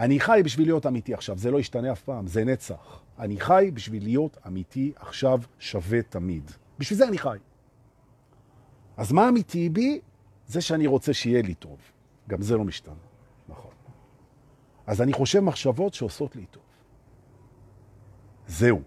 [0.00, 3.00] אני חי בשביל להיות אמיתי עכשיו, זה לא ישתנה אף פעם, זה נצח.
[3.18, 6.50] אני חי בשביל להיות אמיתי עכשיו שווה תמיד.
[6.78, 7.38] בשביל זה אני חי.
[8.96, 10.00] אז מה אמיתי בי?
[10.46, 11.78] זה שאני רוצה שיהיה לי טוב.
[12.28, 12.94] גם זה לא משתנה.
[13.48, 13.72] נכון.
[14.86, 16.62] אז אני חושב מחשבות שעושות לי טוב.
[18.52, 18.80] זהו.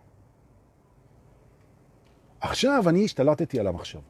[2.42, 4.04] עכשיו אני השתלטתי על המחשבות.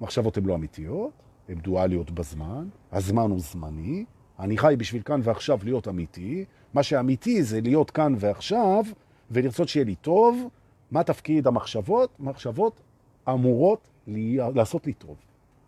[0.00, 1.12] מחשבות הן לא אמיתיות,
[1.48, 4.04] הן דואליות בזמן, הזמן הוא זמני,
[4.38, 8.84] אני חי בשביל כאן ועכשיו להיות אמיתי, מה שאמיתי זה להיות כאן ועכשיו
[9.30, 10.48] ולרצות שיהיה לי טוב.
[10.90, 12.10] מה תפקיד המחשבות?
[12.20, 12.80] מחשבות
[13.28, 15.16] אמורות לי, לעשות לי טוב.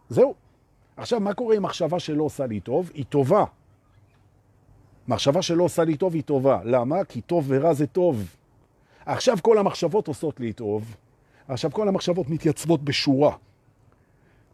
[0.08, 0.34] זהו.
[0.96, 2.90] עכשיו, מה קורה עם מחשבה שלא עושה לי טוב?
[2.94, 3.44] היא טובה.
[5.08, 6.60] מחשבה שלא עושה לי טוב היא טובה.
[6.64, 7.04] למה?
[7.04, 8.37] כי טוב ורע זה טוב.
[9.08, 10.96] עכשיו כל המחשבות עושות לי טוב.
[11.48, 13.36] עכשיו כל המחשבות מתייצבות בשורה.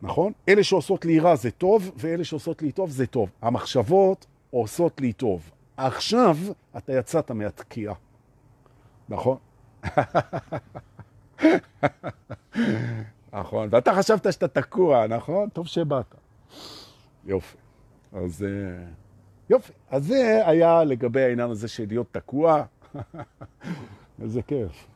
[0.03, 0.33] נכון?
[0.49, 3.31] אלה שעושות לי רע זה טוב, ואלה שעושות לי טוב זה טוב.
[3.43, 5.51] המחשבות עושות לי טוב.
[5.77, 6.37] עכשיו
[6.77, 7.95] אתה יצאת מהתקיעה.
[9.09, 9.37] נכון?
[13.33, 15.49] נכון, ואתה חשבת שאתה תקוע, נכון?
[15.49, 16.15] טוב שבאת.
[17.27, 17.57] יופי.
[18.13, 18.85] אז אה,
[19.51, 19.73] יופי.
[19.91, 22.65] אז זה היה לגבי העניין הזה של להיות תקוע.
[24.23, 24.87] איזה כיף.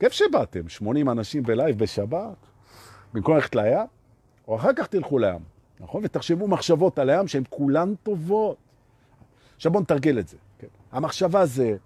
[0.00, 2.36] כיף שבאתם, 80 אנשים בלייב בשבת,
[3.14, 3.86] במקום ללכת לים,
[4.48, 5.40] או אחר כך תלכו לים,
[5.80, 6.02] נכון?
[6.04, 8.56] ותחשבו מחשבות על הים שהן כולן טובות.
[9.56, 10.36] עכשיו בואו נתרגל את זה.
[10.58, 10.66] כן?
[10.92, 11.76] המחשבה זה,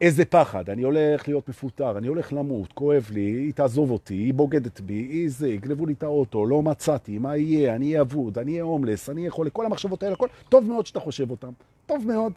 [0.00, 4.34] איזה פחד, אני הולך להיות מפוטר, אני הולך למות, כואב לי, היא תעזוב אותי, היא
[4.34, 8.38] בוגדת בי, היא זה, יגנבו לי את האוטו, לא מצאתי, מה יהיה, אני אהיה אבוד,
[8.38, 10.28] אני אהיה הומלס, אני יכול, כל המחשבות האלה, כל...
[10.48, 11.50] טוב מאוד שאתה חושב אותן,
[11.86, 12.32] טוב מאוד,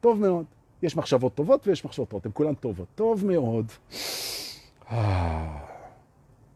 [0.00, 0.44] טוב מאוד.
[0.82, 3.66] יש מחשבות טובות ויש מחשבות טובות, הן כולן טובות, טוב מאוד.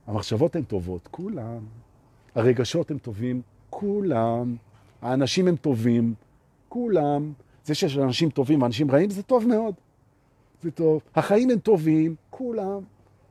[0.07, 1.59] המחשבות הן טובות, כולן.
[2.35, 4.57] הרגשות הן טובים, כולם.
[5.03, 6.15] האנשים הם טובים,
[6.69, 7.33] כולם.
[7.65, 9.75] זה שיש אנשים טובים ואנשים רעים זה טוב מאוד.
[10.63, 11.03] זה טוב.
[11.15, 12.81] החיים הם טובים, כולם.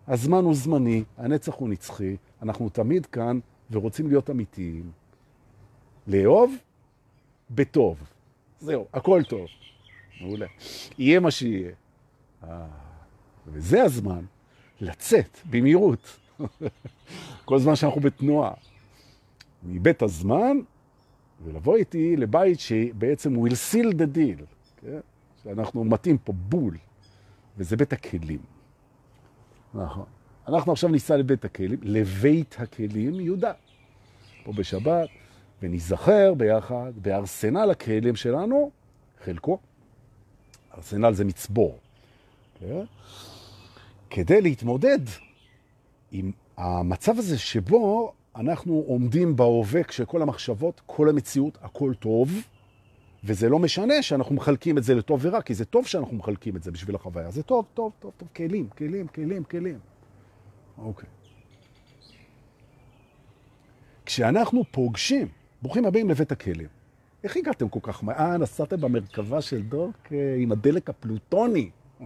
[0.07, 3.39] הזמן הוא זמני, הנצח הוא נצחי, אנחנו תמיד כאן
[3.71, 4.91] ורוצים להיות אמיתיים.
[6.07, 6.55] לאהוב
[7.51, 7.97] בטוב.
[8.59, 9.47] זהו, הכל טוב.
[10.22, 10.45] מעולה.
[10.97, 11.72] יהיה מה שיהיה.
[12.43, 12.68] אה,
[13.47, 14.26] וזה הזמן
[14.82, 16.20] לצאת במהירות.
[17.45, 18.53] כל זמן שאנחנו בתנועה.
[19.63, 20.57] מבית הזמן
[21.43, 24.43] ולבוא איתי לבית שבעצם will seal the deal,
[24.82, 24.99] כן?
[25.43, 26.78] שאנחנו מתאים פה בול.
[27.57, 28.39] וזה בית הכלים.
[29.74, 30.05] נכון.
[30.47, 33.51] אנחנו עכשיו ניסע לבית הכלים, לבית הכלים יהודה,
[34.43, 35.09] פה בשבת,
[35.61, 38.72] ונזכר ביחד בארסנל הכלים שלנו,
[39.24, 39.59] חלקו,
[40.78, 41.78] ארסנל זה מצבור,
[42.59, 42.84] כן?
[44.09, 44.99] כדי להתמודד
[46.11, 52.32] עם המצב הזה שבו אנחנו עומדים בהווה כשכל המחשבות, כל המציאות, הכל טוב,
[53.23, 56.63] וזה לא משנה שאנחנו מחלקים את זה לטוב ורע, כי זה טוב שאנחנו מחלקים את
[56.63, 57.32] זה בשביל החוויה.
[57.32, 59.80] זה טוב, טוב, טוב, טוב, כלים, כלים, כלים, כלים.
[60.78, 61.09] אוקיי.
[64.05, 65.28] כשאנחנו פוגשים,
[65.61, 66.67] ברוכים הבאים לבית הכלים.
[67.26, 68.19] איך הגעתם כל כך מהר?
[68.19, 71.69] אה, נסעתם במרכבה של דורק אה, עם הדלק הפלוטוני.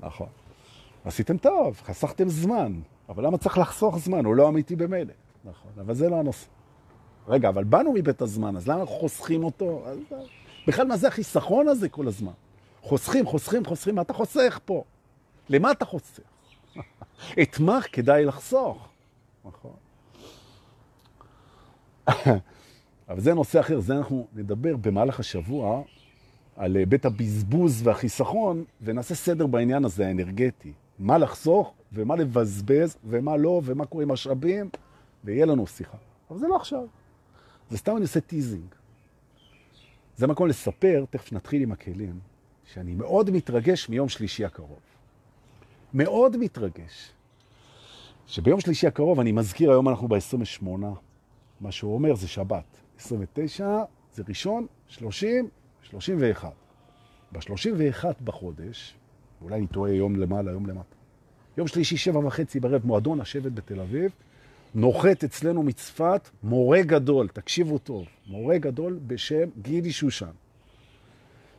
[0.00, 0.26] נכון.
[1.04, 2.80] עשיתם טוב, חסכתם זמן.
[3.08, 4.24] אבל למה צריך לחסוך זמן?
[4.24, 5.12] הוא לא אמיתי במילא.
[5.44, 6.46] נכון, אבל זה לא הנושא.
[7.28, 9.82] רגע, אבל באנו מבית הזמן, אז למה אנחנו חוסכים אותו?
[9.86, 9.98] אז...
[10.66, 12.32] בכלל, מה זה החיסכון הזה כל הזמן?
[12.82, 14.84] חוסכים, חוסכים, חוסכים, מה אתה חוסך פה?
[15.48, 16.22] למה אתה חוסך?
[17.42, 18.88] את מה כדאי לחסוך?
[19.44, 19.72] נכון.
[23.08, 25.82] אבל זה נושא אחר, זה אנחנו נדבר במהלך השבוע
[26.56, 30.72] על בית הבזבוז והחיסכון, ונעשה סדר בעניין הזה האנרגטי.
[30.98, 34.68] מה לחסוך ומה לבזבז ומה לא, ומה קורה עם משאבים,
[35.24, 35.96] ויהיה לנו שיחה.
[36.30, 36.86] אבל זה לא עכשיו.
[37.70, 38.74] זה סתם אני עושה teasing.
[40.16, 42.20] זה מקום לספר, תכף נתחיל עם הכלים,
[42.72, 44.78] שאני מאוד מתרגש מיום שלישי הקרוב.
[45.94, 47.12] מאוד מתרגש.
[48.26, 50.66] שביום שלישי הקרוב, אני מזכיר, היום אנחנו ב-28,
[51.60, 52.83] מה שהוא אומר זה שבת.
[53.04, 53.82] 29
[54.14, 55.48] זה ראשון, 30,
[55.82, 56.52] 31.
[57.32, 58.94] ב-31 בחודש,
[59.42, 60.96] אולי אני טועה יום למעלה, יום למטה.
[61.58, 64.10] יום שלישי, שבע וחצי בערב, מועדון השבט בתל אביב,
[64.74, 70.32] נוחת אצלנו מצפת מורה גדול, תקשיבו טוב, מורה גדול בשם גידי שושן.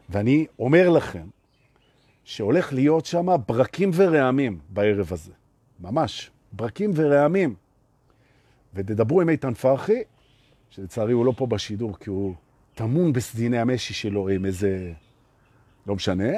[0.10, 1.28] ואני אומר לכם
[2.24, 5.32] שהולך להיות שם ברקים ורעמים בערב הזה.
[5.80, 7.56] ממש, ברקים ורעמים.
[8.74, 10.02] ותדברו עם איתן פרחי,
[10.76, 12.34] שלצערי הוא לא פה בשידור כי הוא
[12.73, 14.93] תמון בסדיני המשי שלו עם איזה...
[15.88, 16.32] לא משנה,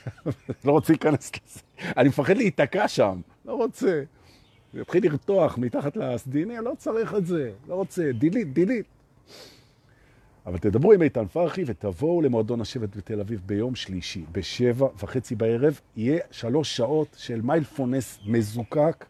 [0.64, 1.60] לא רוצה להיכנס לזה.
[1.96, 4.02] אני מפחד להיתקע שם, לא רוצה.
[4.72, 8.86] הוא יתחיל לרתוח מתחת לסדיני, לא צריך את זה, לא רוצה, דילית, דילית.
[10.46, 15.80] אבל תדברו עם איתן פרחי ותבואו למועדון השבט בתל אביב ביום שלישי, בשבע וחצי בערב,
[15.96, 19.04] יהיה שלוש שעות של מיילפונס מזוקק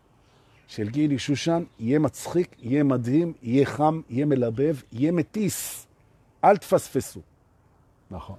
[0.69, 5.87] של גילי שושן, יהיה מצחיק, יהיה מדהים, יהיה חם, יהיה מלבב, יהיה מטיס.
[6.45, 7.21] אל תפספסו.
[8.11, 8.37] נכון.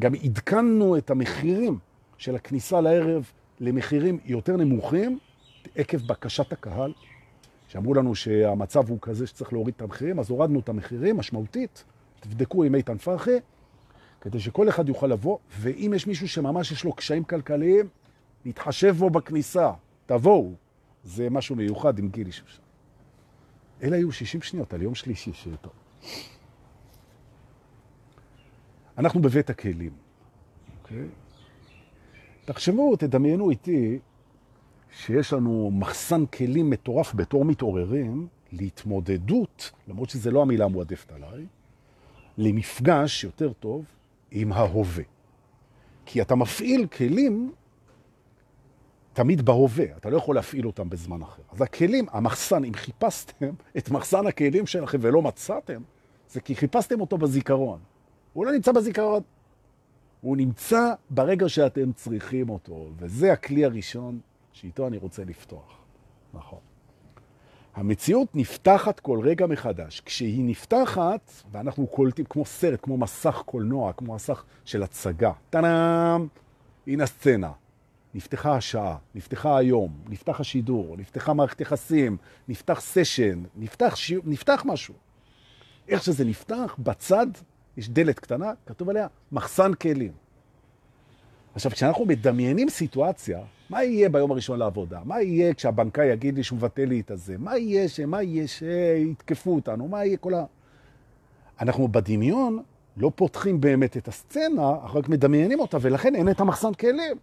[0.00, 1.78] גם עדכנו את המחירים
[2.18, 5.18] של הכניסה לערב למחירים יותר נמוכים,
[5.76, 6.92] עקב בקשת הקהל,
[7.68, 11.84] שאמרו לנו שהמצב הוא כזה שצריך להוריד את המחירים, אז הורדנו את המחירים משמעותית.
[12.20, 13.36] תבדקו עם איתן פרחי,
[14.20, 17.88] כדי שכל אחד יוכל לבוא, ואם יש מישהו שממש יש לו קשיים כלכליים,
[18.44, 19.72] להתחשב בו בכניסה,
[20.06, 20.65] תבואו.
[21.06, 22.62] זה משהו מיוחד עם גילי שושן.
[23.82, 25.70] אלה היו 60 שניות על יום שלישי שאיתו.
[28.98, 29.92] אנחנו בבית הכלים,
[30.82, 31.08] אוקיי?
[32.44, 33.98] תחשבו, תדמיינו איתי
[34.90, 41.46] שיש לנו מחסן כלים מטורף בתור מתעוררים להתמודדות, למרות שזה לא המילה המועדפת עליי,
[42.38, 43.84] למפגש יותר טוב
[44.30, 45.04] עם ההווה.
[46.06, 47.52] כי אתה מפעיל כלים
[49.16, 51.42] תמיד בהווה, אתה לא יכול להפעיל אותם בזמן אחר.
[51.52, 55.82] אז הכלים, המחסן, אם חיפשתם את מחסן הכלים שלכם ולא מצאתם,
[56.30, 57.78] זה כי חיפשתם אותו בזיכרון.
[58.32, 59.22] הוא לא נמצא בזיכרון.
[60.20, 64.18] הוא נמצא ברגע שאתם צריכים אותו, וזה הכלי הראשון
[64.52, 65.78] שאיתו אני רוצה לפתוח.
[66.34, 66.60] נכון.
[67.74, 70.00] המציאות נפתחת כל רגע מחדש.
[70.00, 75.32] כשהיא נפתחת, ואנחנו קולטים כמו סרט, כמו מסך קולנוע, כמו מסך של הצגה.
[75.50, 76.26] טאנאם!
[76.86, 77.50] הנה הסצנה.
[78.16, 82.16] נפתחה השעה, נפתחה היום, נפתח השידור, נפתחה מערכת יחסים,
[82.48, 84.12] נפתח סשן, נפתח, ש...
[84.24, 84.94] נפתח משהו.
[85.88, 87.26] איך שזה נפתח, בצד
[87.76, 90.12] יש דלת קטנה, כתוב עליה מחסן כלים.
[91.54, 93.40] עכשיו, כשאנחנו מדמיינים סיטואציה,
[93.70, 95.00] מה יהיה ביום הראשון לעבודה?
[95.04, 97.38] מה יהיה כשהבנקאי יגיד לי שהוא מבטל לי את הזה?
[97.38, 99.88] מה יהיה שמה יהיה שיתקפו אותנו?
[99.88, 100.44] מה יהיה כל ה...
[101.60, 102.62] אנחנו בדמיון
[102.96, 107.16] לא פותחים באמת את הסצנה, רק מדמיינים אותה, ולכן אין את המחסן כלים.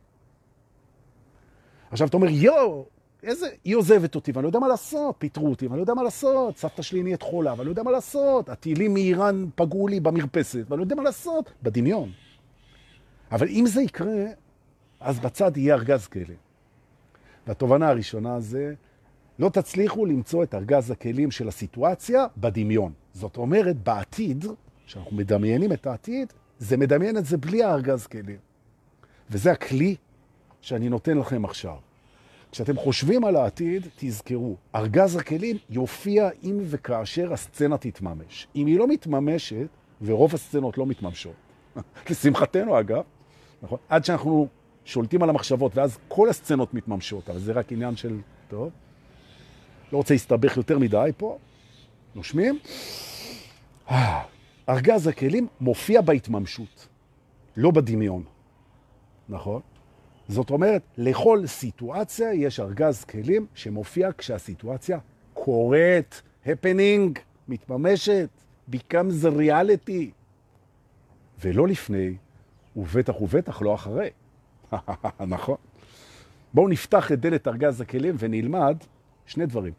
[1.93, 2.85] עכשיו אתה אומר, יואו,
[3.23, 6.03] איזה, היא עוזבת אותי, ואני לא יודע מה לעשות, פיטרו אותי, ואני לא יודע מה
[6.03, 10.63] לעשות, סבתא שלי נהיית חולה, ואני לא יודע מה לעשות, הטילים מאיראן פגעו לי במרפסת,
[10.69, 12.11] ואני לא יודע מה לעשות, בדמיון.
[13.31, 14.25] אבל אם זה יקרה,
[14.99, 16.37] אז בצד יהיה ארגז כלים.
[17.47, 18.73] והתובנה הראשונה זה,
[19.39, 22.93] לא תצליחו למצוא את ארגז הכלים של הסיטואציה בדמיון.
[23.13, 24.45] זאת אומרת, בעתיד,
[24.85, 28.37] כשאנחנו מדמיינים את העתיד, זה מדמיין את זה בלי הארגז כלים.
[29.29, 29.95] וזה הכלי
[30.63, 31.75] שאני נותן לכם עכשיו.
[32.51, 38.47] כשאתם חושבים על העתיד, תזכרו, ארגז הכלים יופיע אם וכאשר הסצנה תתממש.
[38.55, 39.67] אם היא לא מתממשת,
[40.01, 41.33] ורוב הסצנות לא מתממשות,
[42.09, 43.03] לשמחתנו אגב,
[43.63, 43.77] נכון?
[43.89, 44.47] עד שאנחנו
[44.85, 48.69] שולטים על המחשבות, ואז כל הסצנות מתממשות, אבל זה רק עניין של, טוב,
[49.91, 51.37] לא רוצה להסתבך יותר מדי פה,
[52.15, 52.59] נושמים.
[54.69, 56.87] ארגז הכלים מופיע בהתממשות,
[57.57, 58.23] לא בדמיון,
[59.29, 59.61] נכון?
[60.33, 64.99] זאת אומרת, לכל סיטואציה יש ארגז כלים שמופיע כשהסיטואציה
[65.33, 68.29] קורית, happening, מתממשת,
[68.71, 70.11] becomes reality,
[71.41, 72.15] ולא לפני,
[72.75, 74.09] ובטח ובטח לא אחרי.
[75.27, 75.57] נכון.
[76.53, 78.77] בואו נפתח את דלת ארגז הכלים ונלמד
[79.25, 79.73] שני דברים.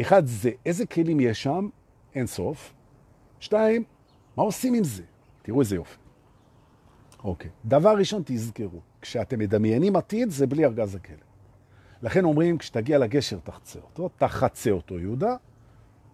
[0.00, 1.68] אחד זה איזה כלים יש שם,
[2.14, 2.72] אין סוף.
[3.40, 3.84] שתיים,
[4.36, 5.02] מה עושים עם זה?
[5.42, 6.03] תראו איזה יופי.
[7.24, 7.50] אוקיי.
[7.64, 11.18] דבר ראשון, תזכרו, כשאתם מדמיינים עתיד, זה בלי ארגז הכלים.
[12.02, 15.36] לכן אומרים, כשתגיע לגשר, תחצה אותו, תחצה אותו, יהודה,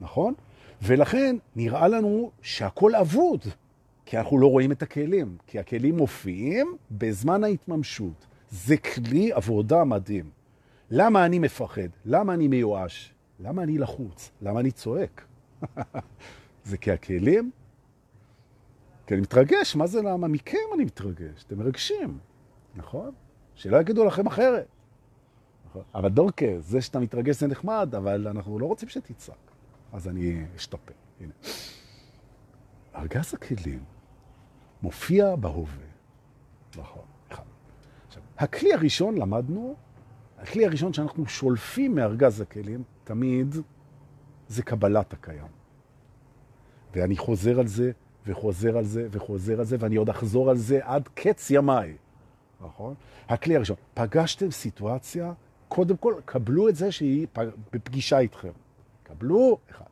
[0.00, 0.34] נכון?
[0.82, 3.40] ולכן נראה לנו שהכל אבוד,
[4.06, 8.26] כי אנחנו לא רואים את הכלים, כי הכלים מופיעים בזמן ההתממשות.
[8.50, 10.30] זה כלי עבודה מדהים.
[10.90, 11.88] למה אני מפחד?
[12.04, 13.14] למה אני מיואש?
[13.40, 14.30] למה אני לחוץ?
[14.42, 15.24] למה אני צועק?
[16.64, 17.50] זה כי הכלים
[19.10, 20.28] כי אני מתרגש, מה זה למה?
[20.28, 22.18] מכם אני מתרגש, אתם מרגשים,
[22.74, 23.10] נכון?
[23.54, 24.66] שלא יגידו לכם אחרת.
[25.66, 25.82] נכון?
[25.94, 29.50] אבל דורקה, זה שאתה מתרגש זה נחמד, אבל אנחנו לא רוצים שתצעק.
[29.92, 30.92] אז אני אשתפר.
[31.20, 31.32] הנה.
[32.94, 33.84] ארגז הכלים
[34.82, 35.84] מופיע בהווה.
[36.76, 37.42] נכון, אחד.
[38.06, 39.74] עכשיו, הכלי הראשון למדנו,
[40.38, 43.54] הכלי הראשון שאנחנו שולפים מארגז הכלים, תמיד
[44.48, 45.50] זה קבלת הקיים.
[46.94, 47.92] ואני חוזר על זה
[48.26, 51.96] וחוזר על זה וחוזר על זה, ואני עוד אחזור על זה עד קץ ימיי.
[52.60, 52.94] נכון?
[53.28, 55.32] הכלי הראשון, פגשתם סיטואציה,
[55.68, 57.26] קודם כל, קבלו את זה שהיא
[57.72, 58.52] בפגישה איתכם.
[59.02, 59.84] קבלו, אחד.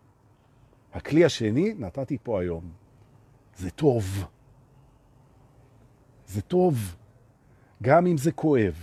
[0.92, 2.70] הכלי השני, נתתי פה היום.
[3.56, 4.24] זה טוב.
[6.26, 6.96] זה טוב.
[7.82, 8.74] גם אם זה כואב,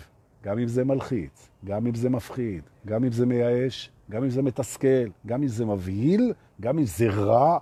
[0.43, 4.41] גם אם זה מלחיץ, גם אם זה מפחיד, גם אם זה מייאש, גם אם זה
[4.41, 7.57] מתסכל, גם אם זה מבהיל, גם אם זה רע,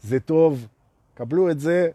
[0.00, 0.68] זה טוב.
[1.14, 1.90] קבלו את זה,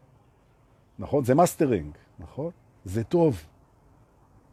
[1.00, 1.24] נכון?
[1.24, 2.52] זה מאסטרינג, נכון?
[2.86, 3.44] זה טוב.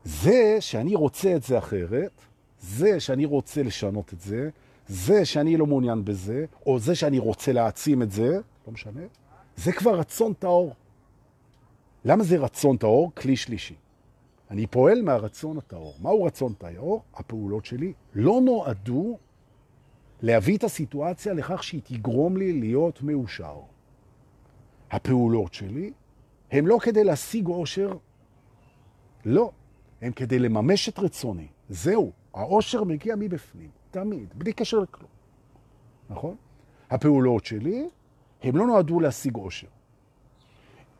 [0.04, 2.20] זה שאני רוצה את זה אחרת,
[2.60, 4.50] זה שאני רוצה לשנות את זה,
[4.86, 9.00] זה שאני לא מעוניין בזה, או זה שאני רוצה להעצים את זה, לא משנה,
[9.56, 10.74] זה כבר רצון טהור.
[12.04, 13.12] למה זה רצון טהור?
[13.14, 13.74] כלי שלישי.
[14.50, 15.94] אני פועל מהרצון הטהור.
[16.02, 17.02] מהו רצון טהור?
[17.14, 19.18] הפעולות שלי לא נועדו
[20.22, 23.56] להביא את הסיטואציה לכך שהיא תגרום לי להיות מאושר.
[24.90, 25.92] הפעולות שלי
[26.50, 27.96] הם לא כדי להשיג עושר,
[29.24, 29.50] לא,
[30.02, 31.46] הם כדי לממש את רצוני.
[31.68, 35.10] זהו, העושר מגיע מבפנים, תמיד, בלי קשר לכלום.
[36.10, 36.36] נכון?
[36.90, 37.88] הפעולות שלי,
[38.42, 39.66] הם לא נועדו להשיג עושר.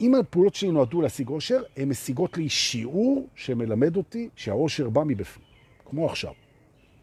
[0.01, 5.47] אם הפעולות שלי נועדו להשיג עושר, הן משיגות לי שיעור שמלמד אותי שהעושר בא מבפנים,
[5.85, 6.32] כמו עכשיו.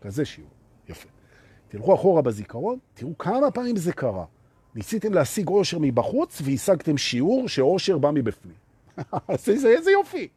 [0.01, 0.49] כזה שיעור.
[0.89, 1.09] יפה.
[1.67, 4.25] תלכו אחורה בזיכרון, תראו כמה פעמים זה קרה.
[4.75, 8.55] ניסיתם להשיג עושר מבחוץ והשגתם שיעור שעושר בא מבפנים.
[9.45, 10.27] זה, איזה יופי.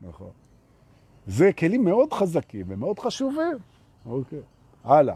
[0.00, 0.30] נכון.
[1.26, 3.56] זה כלים מאוד חזקים ומאוד חשובים.
[4.06, 4.40] אוקיי.
[4.84, 5.14] הלאה.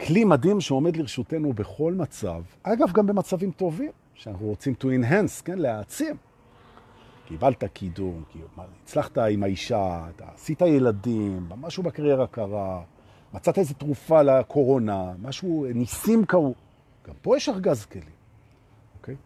[0.00, 5.58] כלי מדהים שעומד לרשותנו בכל מצב, אגב, גם במצבים טובים, שאנחנו רוצים to enhance, כן,
[5.58, 6.16] להעצים.
[7.28, 8.22] קיבלת קידום,
[8.56, 12.82] הצלחת עם האישה, אתה עשית ילדים, משהו בקריירה קרה,
[13.34, 16.54] מצאת איזו תרופה לקורונה, משהו, ניסים קרו.
[17.06, 18.04] גם פה יש ארגז כלים,
[18.98, 19.16] אוקיי?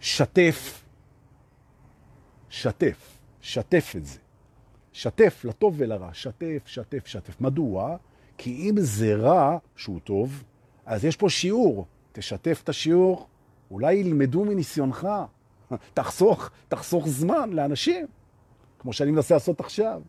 [0.00, 0.84] שתף,
[2.48, 4.18] שתף, שתף את זה.
[4.92, 7.40] שתף לטוב ולרע, שתף, שתף, שתף.
[7.40, 7.96] מדוע?
[8.38, 10.44] כי אם זה רע שהוא טוב,
[10.86, 11.86] אז יש פה שיעור.
[12.12, 13.26] תשתף את השיעור,
[13.70, 15.08] אולי ילמדו מניסיונך.
[15.94, 18.06] תחסוך, תחסוך זמן לאנשים,
[18.78, 20.02] כמו שאני מנסה לעשות עכשיו.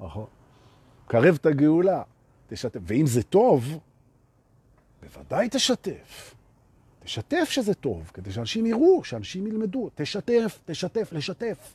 [0.00, 0.26] נכון.
[1.06, 2.02] קרב את הגאולה,
[2.46, 2.80] תשתף.
[2.82, 3.78] ואם זה טוב,
[5.02, 6.34] בוודאי תשתף.
[7.00, 9.90] תשתף שזה טוב, כדי שאנשים יראו, שאנשים ילמדו.
[9.94, 11.74] תשתף, תשתף, לשתף.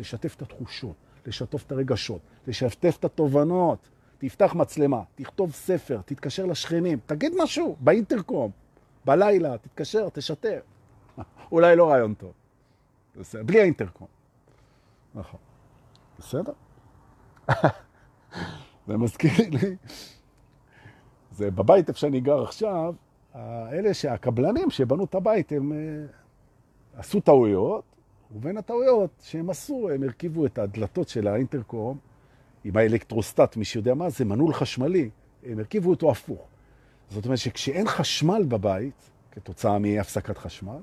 [0.00, 0.94] לשתף את התחושות,
[1.26, 3.88] לשתף את הרגשות, לשתף את התובנות.
[4.18, 8.50] תפתח מצלמה, תכתוב ספר, תתקשר לשכנים, תגיד משהו באינטרקום,
[9.04, 10.60] בלילה, תתקשר, תשתף.
[11.52, 12.32] אולי לא רעיון טוב.
[13.16, 14.06] בסדר, בלי האינטרקום.
[15.14, 15.40] נכון.
[16.18, 16.52] בסדר?
[18.90, 19.76] זה מזכיר לי,
[21.30, 22.94] זה בבית איפה שאני גר עכשיו,
[23.72, 27.84] אלה שהקבלנים שבנו את הבית, הם uh, עשו טעויות,
[28.34, 31.98] ובין הטעויות שהם עשו, הם הרכיבו את הדלתות של האינטרקום
[32.64, 35.10] עם האלקטרוסטט, מי שיודע מה זה, מנעול חשמלי,
[35.46, 36.46] הם הרכיבו אותו הפוך.
[37.10, 40.78] זאת אומרת שכשאין חשמל בבית, כתוצאה מהפסקת חשמל,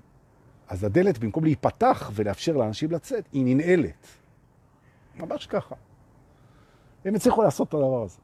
[0.68, 4.08] אז הדלת, במקום להיפתח ולאפשר לאנשים לצאת, היא ננעלת.
[5.16, 5.76] ממש ככה.
[7.06, 8.18] הם הצליחו לעשות את הדבר הזה.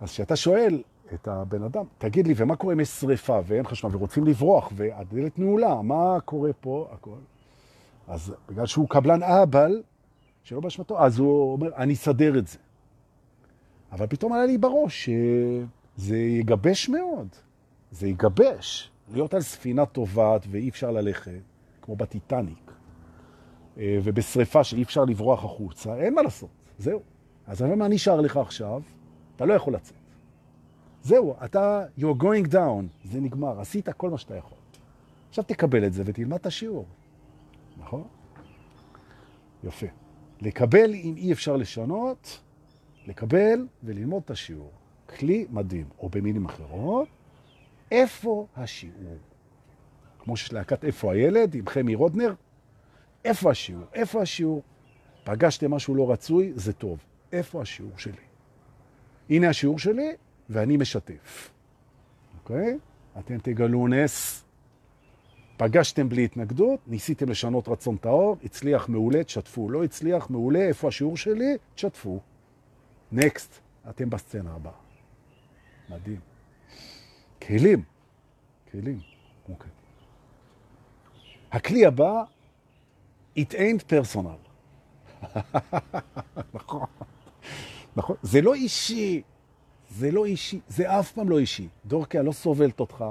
[0.00, 0.82] אז כשאתה שואל
[1.14, 5.38] את הבן אדם, תגיד לי, ומה קורה אם יש שריפה ואין חשמל ורוצים לברוח והדלת
[5.38, 6.88] נעולה, מה קורה פה?
[6.92, 7.16] הכל.
[8.08, 9.82] אז בגלל שהוא קבלן אבל,
[10.42, 12.58] שלא באשמתו, אז הוא אומר, אני אסדר את זה.
[13.92, 17.28] אבל פתאום עלה לי בראש שזה יגבש מאוד.
[17.90, 18.90] זה יגבש.
[19.12, 21.40] להיות על ספינה טובעת ואי אפשר ללכת,
[21.82, 22.72] כמו בטיטניק,
[23.78, 27.02] אה, ובשריפה שאי אפשר לברוח החוצה, אין מה לעשות, זהו.
[27.46, 28.82] אז אני אומר, מה נשאר לך עכשיו?
[29.36, 29.96] אתה לא יכול לצאת.
[31.02, 34.58] זהו, אתה, you're going down, זה נגמר, עשית כל מה שאתה יכול.
[35.28, 36.86] עכשיו תקבל את זה ותלמד את השיעור,
[37.78, 38.04] נכון?
[39.64, 39.86] יפה.
[40.40, 42.40] לקבל אם אי אפשר לשנות,
[43.06, 44.70] לקבל וללמוד את השיעור.
[45.18, 47.08] כלי מדהים, או במילים אחרות,
[47.90, 49.16] איפה השיעור?
[50.18, 52.34] כמו שיש להקת איפה הילד עם חמי רודנר,
[53.24, 53.84] איפה השיעור?
[53.94, 54.62] איפה השיעור?
[55.24, 56.98] פגשתם משהו לא רצוי, זה טוב.
[57.34, 58.22] איפה השיעור שלי?
[59.30, 60.12] הנה השיעור שלי,
[60.50, 61.50] ואני משתף.
[62.38, 62.78] אוקיי?
[63.18, 64.44] אתם תגלו נס.
[65.56, 69.70] פגשתם בלי התנגדות, ניסיתם לשנות רצון טהור, הצליח מעולה, תשתפו.
[69.70, 71.56] לא הצליח מעולה, איפה השיעור שלי?
[71.74, 72.20] תשתפו.
[73.12, 73.60] נקסט,
[73.90, 74.72] אתם בסצנה הבאה.
[75.88, 76.20] מדהים.
[77.42, 77.82] כלים.
[78.70, 79.00] כלים.
[79.48, 79.70] אוקיי.
[81.52, 82.24] הכלי הבא,
[83.38, 84.40] it ain't personal.
[86.54, 86.86] נכון.
[87.96, 88.16] נכון.
[88.22, 89.22] זה לא אישי.
[89.90, 90.60] זה לא אישי.
[90.68, 91.68] זה אף פעם לא אישי.
[91.86, 93.04] דורקיה לא סובלת אותך.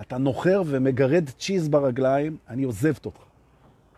[0.00, 3.20] אתה נוחר ומגרד צ'יז ברגליים, אני עוזבת אותך.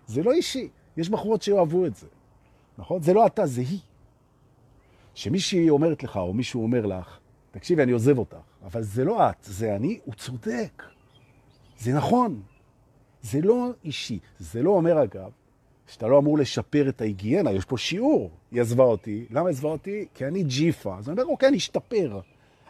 [0.06, 0.68] זה לא אישי.
[0.96, 2.06] יש בחורות שאוהבו את זה.
[2.78, 3.02] נכון?
[3.02, 3.78] זה לא אתה, זה היא.
[5.14, 7.18] שמישהי אומרת לך, או מישהו אומר לך,
[7.50, 8.36] תקשיבי, אני עוזב אותך.
[8.64, 10.82] אבל זה לא את, זה אני, הוא צודק.
[11.78, 12.42] זה נכון.
[13.22, 14.18] זה לא אישי.
[14.38, 15.30] זה לא אומר, אגב,
[15.86, 18.30] שאתה לא אמור לשפר את ההיגיינה, יש פה שיעור.
[18.50, 19.26] היא עזבה אותי.
[19.30, 20.06] למה עזבה אותי?
[20.14, 20.98] כי אני ג'יפה.
[20.98, 22.20] אז אני אומר, אוקיי, אני אשתפר.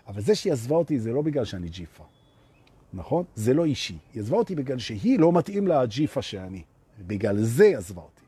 [0.06, 2.04] אבל זה שהיא עזבה אותי זה לא בגלל שאני ג'יפה.
[2.94, 3.24] נכון?
[3.34, 3.96] זה לא אישי.
[4.14, 6.62] היא עזבה אותי בגלל שהיא לא מתאים לה הג'יפה שאני.
[7.06, 8.22] בגלל זה עזבה אותי.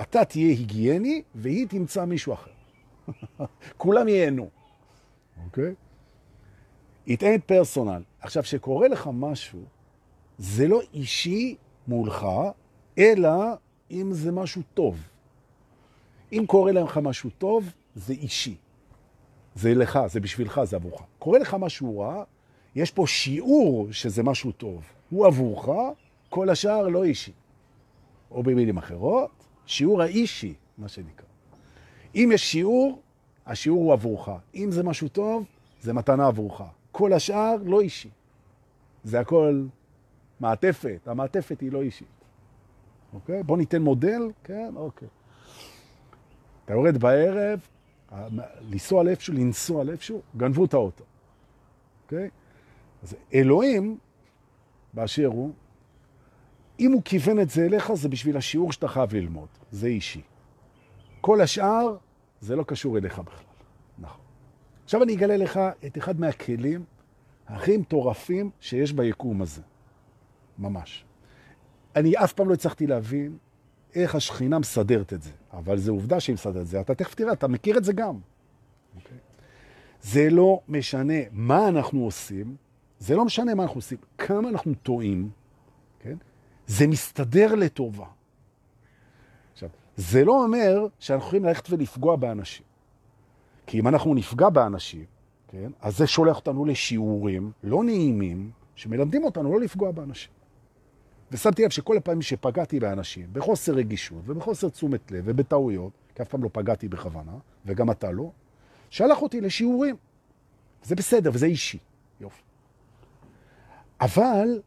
[0.00, 2.50] אתה תהיה היגייני והיא תמצא מישהו אחר.
[3.76, 4.48] כולם ייהנו.
[5.44, 5.64] אוקיי?
[5.64, 5.92] Okay?
[7.08, 8.02] it ain't personal.
[8.20, 9.60] עכשיו, שקורה לך משהו,
[10.38, 11.56] זה לא אישי
[11.88, 12.26] מולך,
[12.98, 13.30] אלא
[13.92, 15.08] אם זה משהו טוב.
[16.32, 18.56] אם קורה לך משהו טוב, זה אישי.
[19.54, 21.02] זה לך, זה בשבילך, זה עבורך.
[21.18, 22.24] קורה לך משהו רע,
[22.74, 24.82] יש פה שיעור שזה משהו טוב.
[25.10, 25.68] הוא עבורך,
[26.28, 27.32] כל השאר לא אישי.
[28.30, 29.30] או במילים אחרות,
[29.66, 31.26] שיעור האישי, מה שנקרא.
[32.14, 33.00] אם יש שיעור,
[33.46, 34.28] השיעור הוא עבורך.
[34.54, 35.44] אם זה משהו טוב,
[35.80, 36.62] זה מתנה עבורך.
[36.92, 38.08] כל השאר לא אישי.
[39.04, 39.64] זה הכל
[40.40, 42.21] מעטפת, המעטפת היא לא אישית.
[43.14, 43.42] אוקיי?
[43.42, 44.72] בוא ניתן מודל, כן?
[44.76, 45.08] אוקיי.
[46.64, 47.60] אתה יורד בערב,
[48.70, 51.04] לנסוע לאיפשהו, לנסוע לאיפשהו, גנבו את האוטו.
[52.04, 52.28] אוקיי?
[53.02, 53.98] אז אלוהים,
[54.94, 55.52] באשר הוא,
[56.80, 59.48] אם הוא כיוון את זה אליך, זה בשביל השיעור שאתה חייב ללמוד.
[59.70, 60.22] זה אישי.
[61.20, 61.96] כל השאר,
[62.40, 63.52] זה לא קשור אליך בכלל.
[64.84, 66.84] עכשיו אני אגלה לך את אחד מהכלים
[67.46, 69.62] הכי מטורפים שיש ביקום הזה.
[70.58, 71.04] ממש.
[71.96, 73.36] אני אף פעם לא הצלחתי להבין
[73.94, 76.80] איך השכינה מסדרת את זה, אבל זו עובדה שהיא מסדרת את זה.
[76.80, 78.14] אתה תכף תראה, אתה מכיר את זה גם.
[78.14, 78.96] Okay.
[78.96, 79.18] אוקיי?
[80.02, 82.56] זה לא משנה מה אנחנו עושים,
[82.98, 85.30] זה לא משנה מה אנחנו עושים, כמה אנחנו טועים,
[86.00, 86.16] כן?
[86.66, 88.06] זה מסתדר לטובה.
[89.52, 92.66] עכשיו, זה לא אומר שאנחנו יכולים ללכת ולפגוע באנשים.
[93.66, 95.04] כי אם אנחנו נפגע באנשים,
[95.48, 100.32] כן, אז זה שולח אותנו לשיעורים לא נעימים, שמלמדים אותנו לא לפגוע באנשים.
[101.32, 106.44] ושמתי לב שכל הפעמים שפגעתי באנשים, בחוסר רגישות ובחוסר תשומת לב ובטעויות, כי אף פעם
[106.44, 107.32] לא פגעתי בכוונה,
[107.66, 108.30] וגם אתה לא,
[108.90, 109.96] שלח אותי לשיעורים.
[110.82, 111.78] זה בסדר, וזה אישי.
[112.20, 112.42] יופי.
[114.00, 114.60] אבל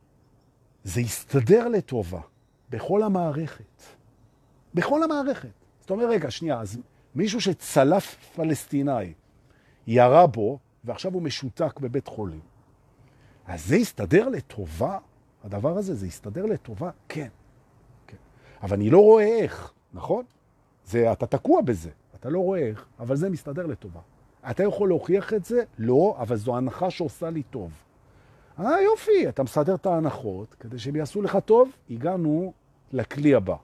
[0.83, 2.21] זה יסתדר לטובה
[2.69, 3.83] בכל המערכת.
[4.73, 5.49] בכל המערכת.
[5.81, 6.77] זאת אומרת, רגע, שנייה, אז
[7.15, 9.13] מישהו שצלף פלסטיני
[9.87, 12.41] ירה בו, ועכשיו הוא משותק בבית חולים.
[13.45, 14.97] אז זה יסתדר לטובה?
[15.45, 16.89] הדבר הזה, זה יסתדר לטובה?
[17.09, 17.27] כן.
[18.07, 18.17] כן.
[18.63, 20.25] אבל אני לא רואה איך, נכון?
[20.85, 23.99] זה, אתה תקוע בזה, אתה לא רואה איך, אבל זה מסתדר לטובה.
[24.49, 25.63] אתה יכול להוכיח את זה?
[25.77, 27.71] לא, אבל זו הנחה שעושה לי טוב.
[28.59, 32.53] אה, יופי, אתה מסדר את ההנחות, כדי שהם יעשו לך טוב, הגענו
[32.93, 33.55] לכלי הבא.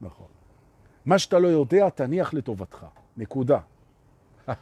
[0.00, 0.26] נכון.
[1.06, 2.86] מה שאתה לא יודע, תניח לטובתך.
[3.16, 3.58] נקודה.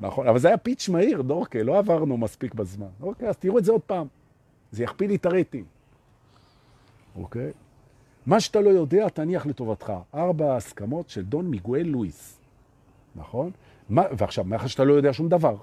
[0.00, 2.86] נכון, אבל זה היה פיץ' מהיר, דורקה, לא עברנו מספיק בזמן.
[3.00, 4.06] אוקיי, אז תראו את זה עוד פעם.
[4.72, 5.64] זה יכפיל לי את הרייטינג.
[7.16, 7.52] אוקיי?
[8.26, 9.92] מה שאתה לא יודע, תניח לטובתך.
[10.14, 12.38] ארבע הסכמות של דון מיגואל לואיס.
[13.16, 13.50] נכון?
[13.88, 15.56] מה, ועכשיו, מאחר שאתה לא יודע שום דבר,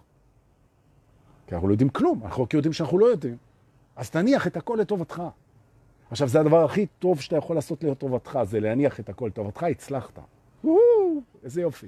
[1.47, 3.37] כי אנחנו לא יודעים כלום, אנחנו רק יודעים שאנחנו לא יודעים,
[3.95, 5.21] אז תניח את הכל לטובתך.
[6.11, 10.19] עכשיו, זה הדבר הכי טוב שאתה יכול לעשות לטובתך, זה להניח את הכל לטובתך, הצלחת.
[11.43, 11.87] איזה יופי.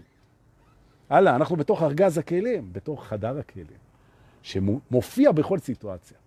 [1.10, 3.78] הלאה, אנחנו בתוך ארגז הכלים, בתוך חדר הכלים,
[4.42, 6.18] שמופיע בכל סיטואציה,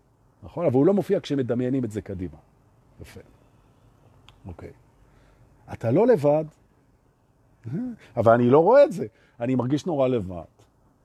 [0.42, 0.66] נכון?
[0.66, 2.36] אבל הוא לא מופיע כשמדמיינים את זה קדימה.
[3.00, 3.20] יפה.
[4.46, 4.70] אוקיי.
[5.72, 6.44] אתה לא לבד,
[8.16, 9.06] אבל אני לא רואה את זה.
[9.40, 10.42] אני מרגיש נורא לבד.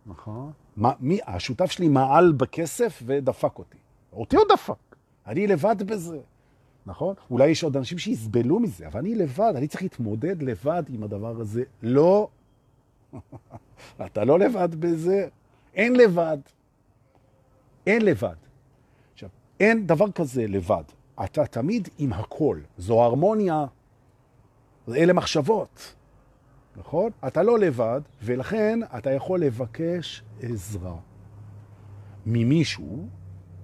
[0.05, 0.51] נכון.
[0.77, 3.77] מה, מי, השותף שלי מעל בכסף ודפק אותי.
[4.13, 4.95] אותי הוא דפק.
[5.27, 6.19] אני לבד בזה.
[6.85, 7.15] נכון?
[7.31, 11.41] אולי יש עוד אנשים שיסבלו מזה, אבל אני לבד, אני צריך להתמודד לבד עם הדבר
[11.41, 11.63] הזה.
[11.83, 12.29] לא.
[14.05, 15.27] אתה לא לבד בזה.
[15.75, 16.37] אין לבד.
[17.87, 18.35] אין לבד.
[19.59, 20.83] אין דבר כזה לבד.
[21.23, 22.59] אתה תמיד עם הכל.
[22.77, 23.65] זו הרמוניה.
[24.89, 25.95] אלה מחשבות.
[26.77, 27.11] נכון?
[27.27, 30.95] אתה לא לבד, ולכן אתה יכול לבקש עזרה
[32.25, 33.07] ממישהו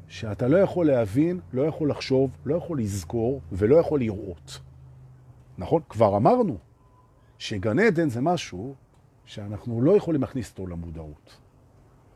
[0.08, 4.60] שאתה לא יכול להבין, לא יכול לחשוב, לא יכול לזכור ולא יכול לראות.
[5.58, 5.82] נכון?
[5.90, 6.58] כבר אמרנו
[7.38, 8.76] שגן עדן זה משהו
[9.26, 11.38] שאנחנו לא יכולים להכניס אותו למודעות.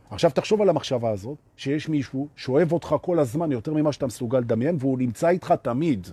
[0.09, 4.39] עכשיו תחשוב על המחשבה הזאת, שיש מישהו שאוהב אותך כל הזמן יותר ממה שאתה מסוגל
[4.39, 6.07] לדמיין, והוא נמצא איתך תמיד.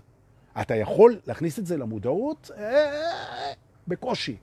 [0.61, 2.51] אתה יכול להכניס את זה למודעות?
[2.57, 3.53] אה,
[3.88, 4.36] בקושי.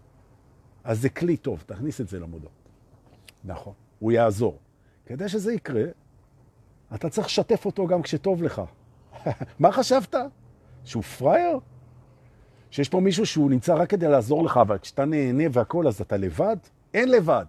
[0.84, 2.52] אז זה כלי טוב, תכניס את זה למודעות.
[3.44, 4.60] נכון, הוא יעזור.
[5.06, 5.84] כדי שזה יקרה,
[6.96, 8.62] אתה צריך לשתף אותו גם כשטוב לך.
[9.60, 10.16] מה חשבת?
[10.84, 11.60] שהוא פרייר?
[12.72, 16.18] שיש פה מישהו שהוא נמצא רק כדי לעזור לך, אבל כשאתה נהנה והכל, אז אתה
[16.18, 16.58] לבד?
[16.94, 17.46] אין לבד.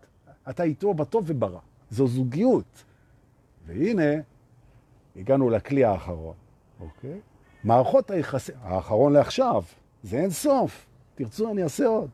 [0.51, 1.61] אתה איתו בטוב וברע.
[1.91, 2.85] זו זוגיות.
[3.67, 4.13] והנה,
[5.17, 6.35] הגענו לכלי האחרון,
[6.81, 7.21] אוקיי?
[7.65, 9.63] מערכות היחסים, האחרון לעכשיו,
[10.03, 10.87] זה אין סוף.
[11.15, 12.11] תרצו, אני אעשה עוד.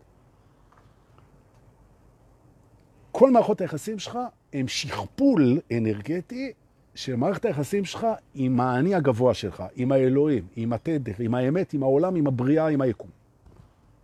[3.13, 4.19] כל מערכות היחסים שלך
[4.53, 6.53] הם שכפול אנרגטי
[6.95, 11.83] של מערכת היחסים שלך עם האני הגבוה שלך, עם האלוהים, עם התדר, עם האמת, עם
[11.83, 13.11] העולם, עם הבריאה, עם היקום.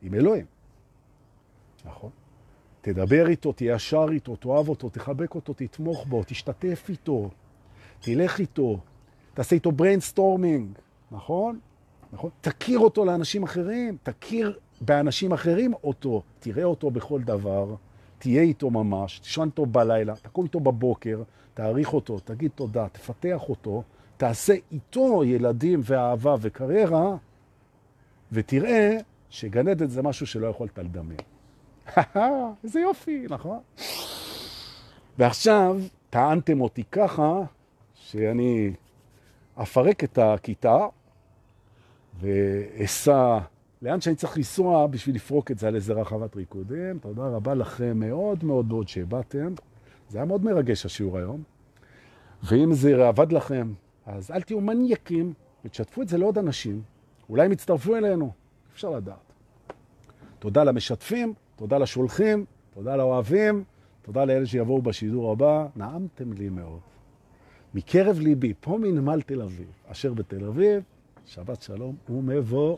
[0.02, 0.46] עם אלוהים.
[1.84, 2.10] נכון?
[2.82, 7.30] תדבר איתו, תהיה ישר איתו, תאהב אותו, תחבק אותו, תתמוך בו, תשתתף איתו,
[8.00, 8.78] תלך איתו,
[9.34, 10.78] תעשה איתו brainstorming,
[11.10, 11.58] נכון?
[12.12, 12.30] נכון?
[12.40, 17.74] תכיר אותו לאנשים אחרים, תכיר באנשים אחרים אותו, תראה אותו בכל דבר.
[18.18, 21.22] תהיה איתו ממש, תשען איתו בלילה, תקום איתו בבוקר,
[21.54, 23.82] תעריך אותו, תגיד תודה, תפתח אותו,
[24.16, 27.16] תעשה איתו ילדים ואהבה וקריירה,
[28.32, 28.98] ותראה
[29.30, 31.31] שגן עדן זה משהו שלא יכולת לדמיין.
[32.64, 33.58] איזה יופי, נכון?
[35.18, 35.76] ועכשיו
[36.10, 37.40] טענתם אותי ככה,
[37.94, 38.72] שאני
[39.54, 40.86] אפרק את הכיתה
[42.20, 43.38] ואסע
[43.82, 46.98] לאן שאני צריך לנסוע בשביל לפרוק את זה על איזה רחבת ריקודים.
[46.98, 49.54] תודה רבה לכם מאוד מאוד מאוד שבאתם.
[50.08, 51.42] זה היה מאוד מרגש השיעור היום.
[52.42, 53.72] ואם זה עבד לכם,
[54.06, 55.32] אז אל תהיו מניאקים
[55.64, 56.82] ותשתפו את זה לעוד אנשים.
[57.28, 58.32] אולי הם יצטרפו אלינו,
[58.72, 59.32] אפשר לדעת.
[60.38, 62.44] תודה למשתפים, תודה לשולחים,
[62.74, 63.64] תודה לאוהבים,
[64.02, 65.66] תודה לאלה שיבואו בשידור הבא.
[65.76, 66.80] נעמתם לי מאוד.
[67.74, 70.82] מקרב ליבי, פה מנמל תל אביב, אשר בתל אביב,
[71.26, 72.76] שבת שלום ומבוא.